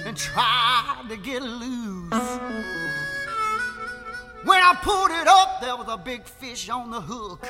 and 0.06 0.16
tried 0.16 1.06
to 1.10 1.18
get 1.18 1.42
loose. 1.42 2.40
When 4.44 4.62
I 4.62 4.78
pulled 4.84 5.10
it 5.10 5.28
up, 5.28 5.60
there 5.60 5.76
was 5.76 5.88
a 5.90 5.98
big 5.98 6.26
fish 6.26 6.70
on 6.70 6.92
the 6.92 7.02
hook. 7.02 7.48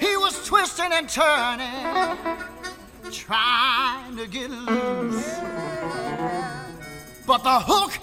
He 0.00 0.16
was 0.16 0.44
twisting 0.44 0.92
and 0.92 1.08
turning, 1.08 2.18
trying 3.12 4.16
to 4.16 4.26
get 4.26 4.50
loose. 4.50 5.38
But 7.26 7.42
the 7.42 7.60
hook 7.60 7.98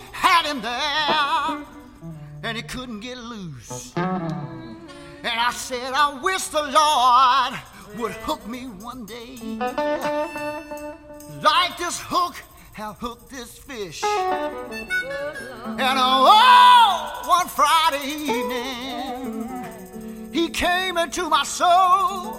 him 0.54 0.62
there, 0.62 1.66
and 2.44 2.58
he 2.58 2.64
couldn't 2.64 3.00
get 3.00 3.18
loose. 3.18 3.94
And 3.96 5.40
I 5.40 5.52
said, 5.52 5.94
I 5.94 6.20
wish 6.22 6.48
the 6.48 6.62
Lord 6.62 7.54
would 7.98 8.12
hook 8.24 8.46
me 8.48 8.66
one 8.66 9.06
day. 9.06 9.38
Like 11.42 11.78
this 11.78 12.00
hook 12.00 12.36
have 12.74 12.98
hooked 12.98 13.30
this 13.30 13.58
fish. 13.58 14.04
And 14.04 15.98
oh, 16.00 17.24
one 17.26 17.48
Friday 17.48 18.06
evening, 18.06 19.50
he 20.32 20.50
came 20.50 20.98
into 20.98 21.30
my 21.30 21.44
soul 21.44 22.36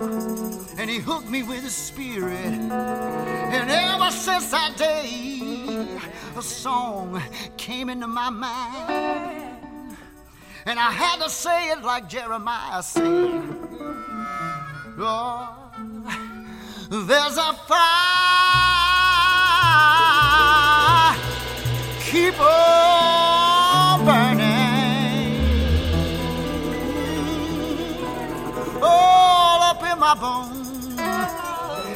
and 0.78 0.90
he 0.90 0.98
hooked 0.98 1.30
me 1.30 1.42
with 1.42 1.62
his 1.62 1.74
spirit. 1.74 2.54
And 2.70 3.70
ever 3.70 4.10
since 4.10 4.50
that 4.50 4.76
day, 4.76 5.14
a 6.36 6.42
song 6.42 7.22
came 7.56 7.88
into 7.88 8.06
my 8.06 8.28
mind. 8.30 9.96
And 10.66 10.78
I 10.80 10.90
had 10.90 11.20
to 11.22 11.30
say 11.30 11.70
it 11.70 11.82
like 11.82 12.08
Jeremiah 12.08 12.82
said. 12.82 13.04
Lord, 14.96 15.48
there's 16.90 17.36
a 17.36 17.52
fire. 17.68 17.84
Keep 22.00 22.40
on 22.40 24.04
burning. 24.04 25.40
All 28.82 29.62
up 29.62 29.82
in 29.82 29.98
my 29.98 30.14
bones. 30.14 30.98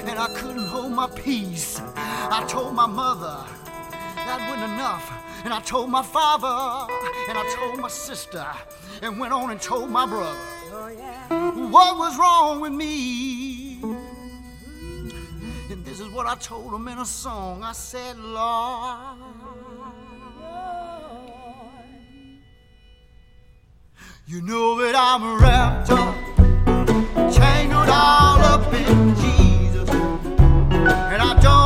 And 0.08 0.18
I 0.18 0.28
couldn't 0.34 0.66
hold 0.66 0.92
my 0.92 1.08
peace. 1.08 1.80
I 1.96 2.44
told 2.46 2.74
my 2.74 2.86
mother 2.86 3.44
that 4.28 4.48
wasn't 4.48 4.72
enough. 4.74 5.10
And 5.44 5.54
I 5.54 5.60
told 5.60 5.88
my 5.90 6.02
father, 6.02 6.92
and 7.28 7.38
I 7.38 7.44
told 7.56 7.80
my 7.80 7.88
sister, 7.88 8.46
and 9.02 9.18
went 9.18 9.32
on 9.32 9.50
and 9.50 9.60
told 9.60 9.90
my 9.90 10.06
brother 10.06 10.38
oh, 11.30 11.68
what 11.70 11.96
was 11.96 12.18
wrong 12.18 12.60
with 12.60 12.72
me. 12.72 13.80
And 15.70 15.84
this 15.84 16.00
is 16.00 16.08
what 16.08 16.26
I 16.26 16.34
told 16.34 16.74
him 16.74 16.88
in 16.88 16.98
a 16.98 17.06
song. 17.06 17.62
I 17.62 17.72
said, 17.72 18.18
Lord, 18.18 19.18
you 24.26 24.42
know 24.42 24.78
that 24.82 24.94
I'm 24.94 25.40
wrapped 25.40 25.90
up, 25.90 26.14
tangled 27.32 27.88
all 27.88 28.40
up 28.40 28.72
in 28.74 29.14
Jesus, 29.16 29.88
and 29.90 31.22
I 31.22 31.40
don't 31.40 31.57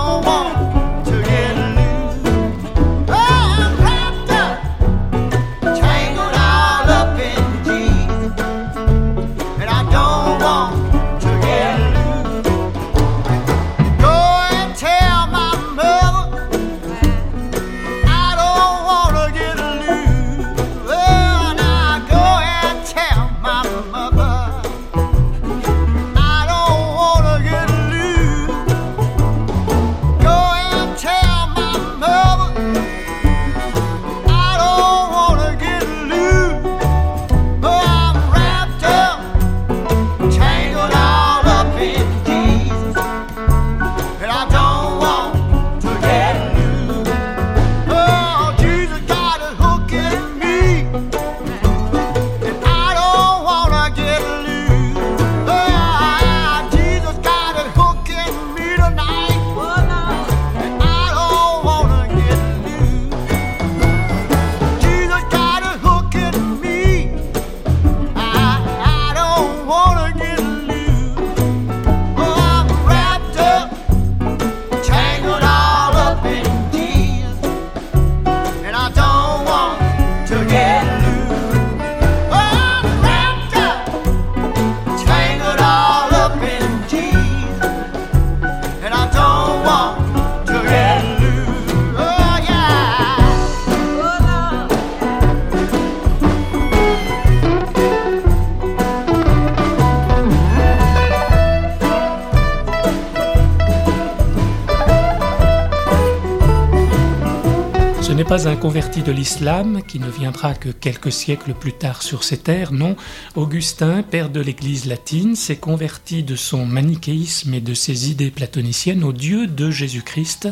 converti 108.62 109.02
de 109.02 109.10
l'islam 109.10 109.82
qui 109.82 109.98
ne 109.98 110.08
viendra 110.08 110.54
que 110.54 110.68
quelques 110.68 111.10
siècles 111.10 111.52
plus 111.52 111.72
tard 111.72 112.00
sur 112.00 112.22
ces 112.22 112.38
terres, 112.38 112.70
non. 112.70 112.94
Augustin, 113.34 114.04
père 114.04 114.30
de 114.30 114.38
l'Église 114.38 114.84
latine, 114.84 115.34
s'est 115.34 115.56
converti 115.56 116.22
de 116.22 116.36
son 116.36 116.64
manichéisme 116.64 117.54
et 117.54 117.60
de 117.60 117.74
ses 117.74 118.12
idées 118.12 118.30
platoniciennes 118.30 119.02
au 119.02 119.12
Dieu 119.12 119.48
de 119.48 119.68
Jésus-Christ 119.72 120.48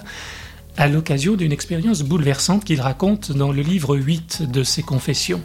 à 0.77 0.88
l'occasion 0.88 1.37
d'une 1.37 1.53
expérience 1.53 2.03
bouleversante 2.03 2.64
qu'il 2.64 2.81
raconte 2.81 3.31
dans 3.31 3.53
le 3.53 3.62
livre 3.62 3.96
8 3.96 4.51
de 4.51 4.64
ses 4.64 4.83
confessions. 4.83 5.42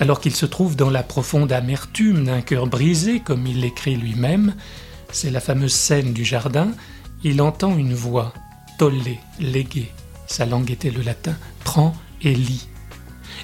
Alors 0.00 0.20
qu'il 0.20 0.34
se 0.34 0.46
trouve 0.46 0.74
dans 0.74 0.88
la 0.88 1.02
profonde 1.02 1.52
amertume 1.52 2.24
d'un 2.24 2.40
cœur 2.40 2.66
brisé, 2.66 3.20
comme 3.20 3.46
il 3.46 3.60
l'écrit 3.60 3.96
lui-même, 3.96 4.54
c'est 5.12 5.30
la 5.30 5.40
fameuse 5.40 5.74
scène 5.74 6.14
du 6.14 6.24
jardin, 6.24 6.70
il 7.24 7.42
entend 7.42 7.76
une 7.76 7.92
voix, 7.92 8.32
tolle, 8.78 8.94
légué, 9.38 9.92
sa 10.28 10.46
langue 10.46 10.70
était 10.70 10.90
le 10.90 11.02
latin, 11.02 11.36
prends 11.64 11.96
et 12.22 12.34
lis. 12.34 12.68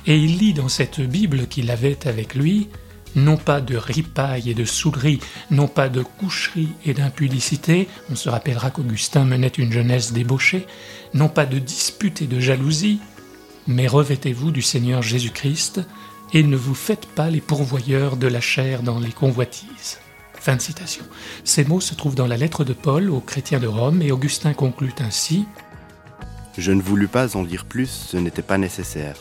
Et 0.07 0.17
il 0.17 0.39
lit 0.39 0.55
dans 0.55 0.69
cette 0.69 1.01
Bible 1.01 1.47
qu'il 1.49 1.71
avait 1.71 2.07
avec 2.07 2.35
lui, 2.35 2.69
non 3.17 3.37
pas 3.37 3.61
de 3.61 3.77
ripaille 3.77 4.51
et 4.51 4.55
de 4.55 4.65
soulerie, 4.65 5.21
non 5.51 5.67
pas 5.67 5.89
de 5.89 6.03
coucherie 6.03 6.71
et 6.85 6.95
d'impudicité, 6.95 7.89
on 8.11 8.17
se 8.17 8.29
rappellera 8.29 8.71
qu'Augustin 8.71 9.25
menait 9.25 9.49
une 9.49 9.73
jeunesse 9.73 10.13
débauchée, 10.13 10.67
non 11.15 11.29
pas 11.29 11.47
de 11.47 11.59
dispute 11.59 12.23
et 12.23 12.27
de 12.27 12.41
jalousie, 12.41 13.01
mais 13.67 13.87
revêtez-vous 13.87 14.51
du 14.51 14.63
Seigneur 14.63 15.01
Jésus-Christ 15.03 15.81
et 16.33 16.43
ne 16.43 16.57
vous 16.57 16.75
faites 16.75 17.07
pas 17.07 17.31
les 17.31 17.41
pourvoyeurs 17.41 18.17
de 18.17 18.27
la 18.27 18.41
chair 18.41 18.83
dans 18.83 18.99
les 18.99 19.13
convoitises. 19.13 19.99
Fin 20.35 20.57
de 20.57 20.61
citation. 20.61 21.05
Ces 21.45 21.65
mots 21.65 21.81
se 21.81 21.95
trouvent 21.95 22.17
dans 22.17 22.27
la 22.27 22.37
lettre 22.37 22.65
de 22.65 22.75
Paul 22.75 23.09
aux 23.09 23.21
chrétiens 23.21 23.61
de 23.61 23.67
Rome 23.67 24.03
et 24.03 24.13
Augustin 24.13 24.53
conclut 24.53 24.93
ainsi 24.99 25.47
Je 26.57 26.71
ne 26.71 26.81
voulus 26.81 27.09
pas 27.09 27.37
en 27.37 27.43
dire 27.43 27.65
plus, 27.65 27.89
ce 27.89 28.17
n'était 28.17 28.43
pas 28.43 28.59
nécessaire. 28.59 29.17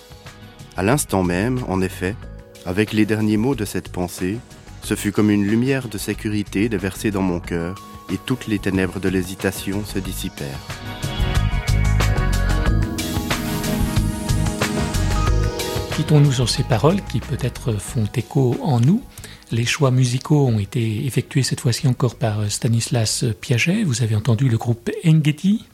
À 0.78 0.84
l'instant 0.84 1.24
même, 1.24 1.63
en 1.67 1.82
effet, 1.82 2.15
avec 2.65 2.93
les 2.93 3.06
derniers 3.06 3.38
mots 3.38 3.56
de 3.56 3.65
cette 3.65 3.89
pensée, 3.89 4.38
ce 4.84 4.96
fut 4.96 5.12
comme 5.12 5.32
une 5.32 5.46
lumière 5.46 5.88
de 5.88 5.98
sécurité 5.98 6.69
déversée 6.69 7.10
dans 7.10 7.22
mon 7.24 7.39
cœur, 7.39 7.76
et 8.12 8.17
toutes 8.24 8.48
les 8.48 8.60
ténèbres 8.60 9.00
de 9.00 9.10
l'hésitation 9.10 9.84
se 9.84 9.98
dissipèrent. 9.98 10.60
Quittons-nous 15.96 16.34
sur 16.34 16.50
ces 16.50 16.63
paroles 16.63 17.02
qui 17.06 17.19
peut-être 17.19 17.74
font 17.74 18.08
écho 18.15 18.58
en 18.62 18.80
nous. 18.80 19.02
Les 19.52 19.65
choix 19.65 19.89
musicaux 19.89 20.48
ont 20.48 20.60
été 20.60 21.06
effectués 21.06 21.43
cette 21.43 21.62
fois-ci 21.62 21.88
encore 21.88 22.15
par 22.15 22.50
Stanislas 22.52 23.26
Piaget. 23.41 23.84
Vous 23.84 24.04
avez 24.04 24.15
entendu 24.15 24.50
le 24.50 24.58
groupe 24.58 24.89
Engedi. 25.06 25.65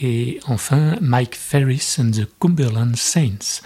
Et 0.00 0.40
enfin, 0.46 0.96
Mike 1.00 1.36
Ferris 1.36 1.96
and 1.98 2.10
the 2.10 2.28
Cumberland 2.40 2.96
Saints. 2.96 3.62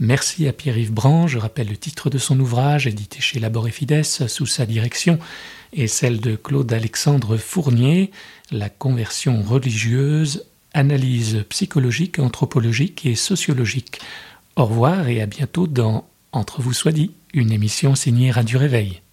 Merci 0.00 0.48
à 0.48 0.52
Pierre-Yves 0.52 0.92
Brand. 0.92 1.28
Je 1.28 1.38
rappelle 1.38 1.68
le 1.68 1.76
titre 1.76 2.10
de 2.10 2.18
son 2.18 2.38
ouvrage, 2.40 2.86
édité 2.86 3.20
chez 3.20 3.38
Labor 3.38 3.68
et 3.68 4.02
sous 4.02 4.46
sa 4.46 4.66
direction, 4.66 5.18
et 5.72 5.86
celle 5.86 6.20
de 6.20 6.36
Claude-Alexandre 6.36 7.36
Fournier, 7.36 8.10
La 8.50 8.68
conversion 8.68 9.42
religieuse, 9.42 10.44
analyse 10.72 11.44
psychologique, 11.48 12.18
anthropologique 12.18 13.06
et 13.06 13.14
sociologique. 13.14 14.00
Au 14.56 14.66
revoir 14.66 15.08
et 15.08 15.20
à 15.22 15.26
bientôt 15.26 15.66
dans 15.66 16.06
Entre 16.32 16.60
vous 16.60 16.72
soit 16.72 16.92
dit, 16.92 17.12
une 17.32 17.52
émission 17.52 17.94
signée 17.94 18.32
Radio 18.32 18.58
Réveil. 18.58 19.03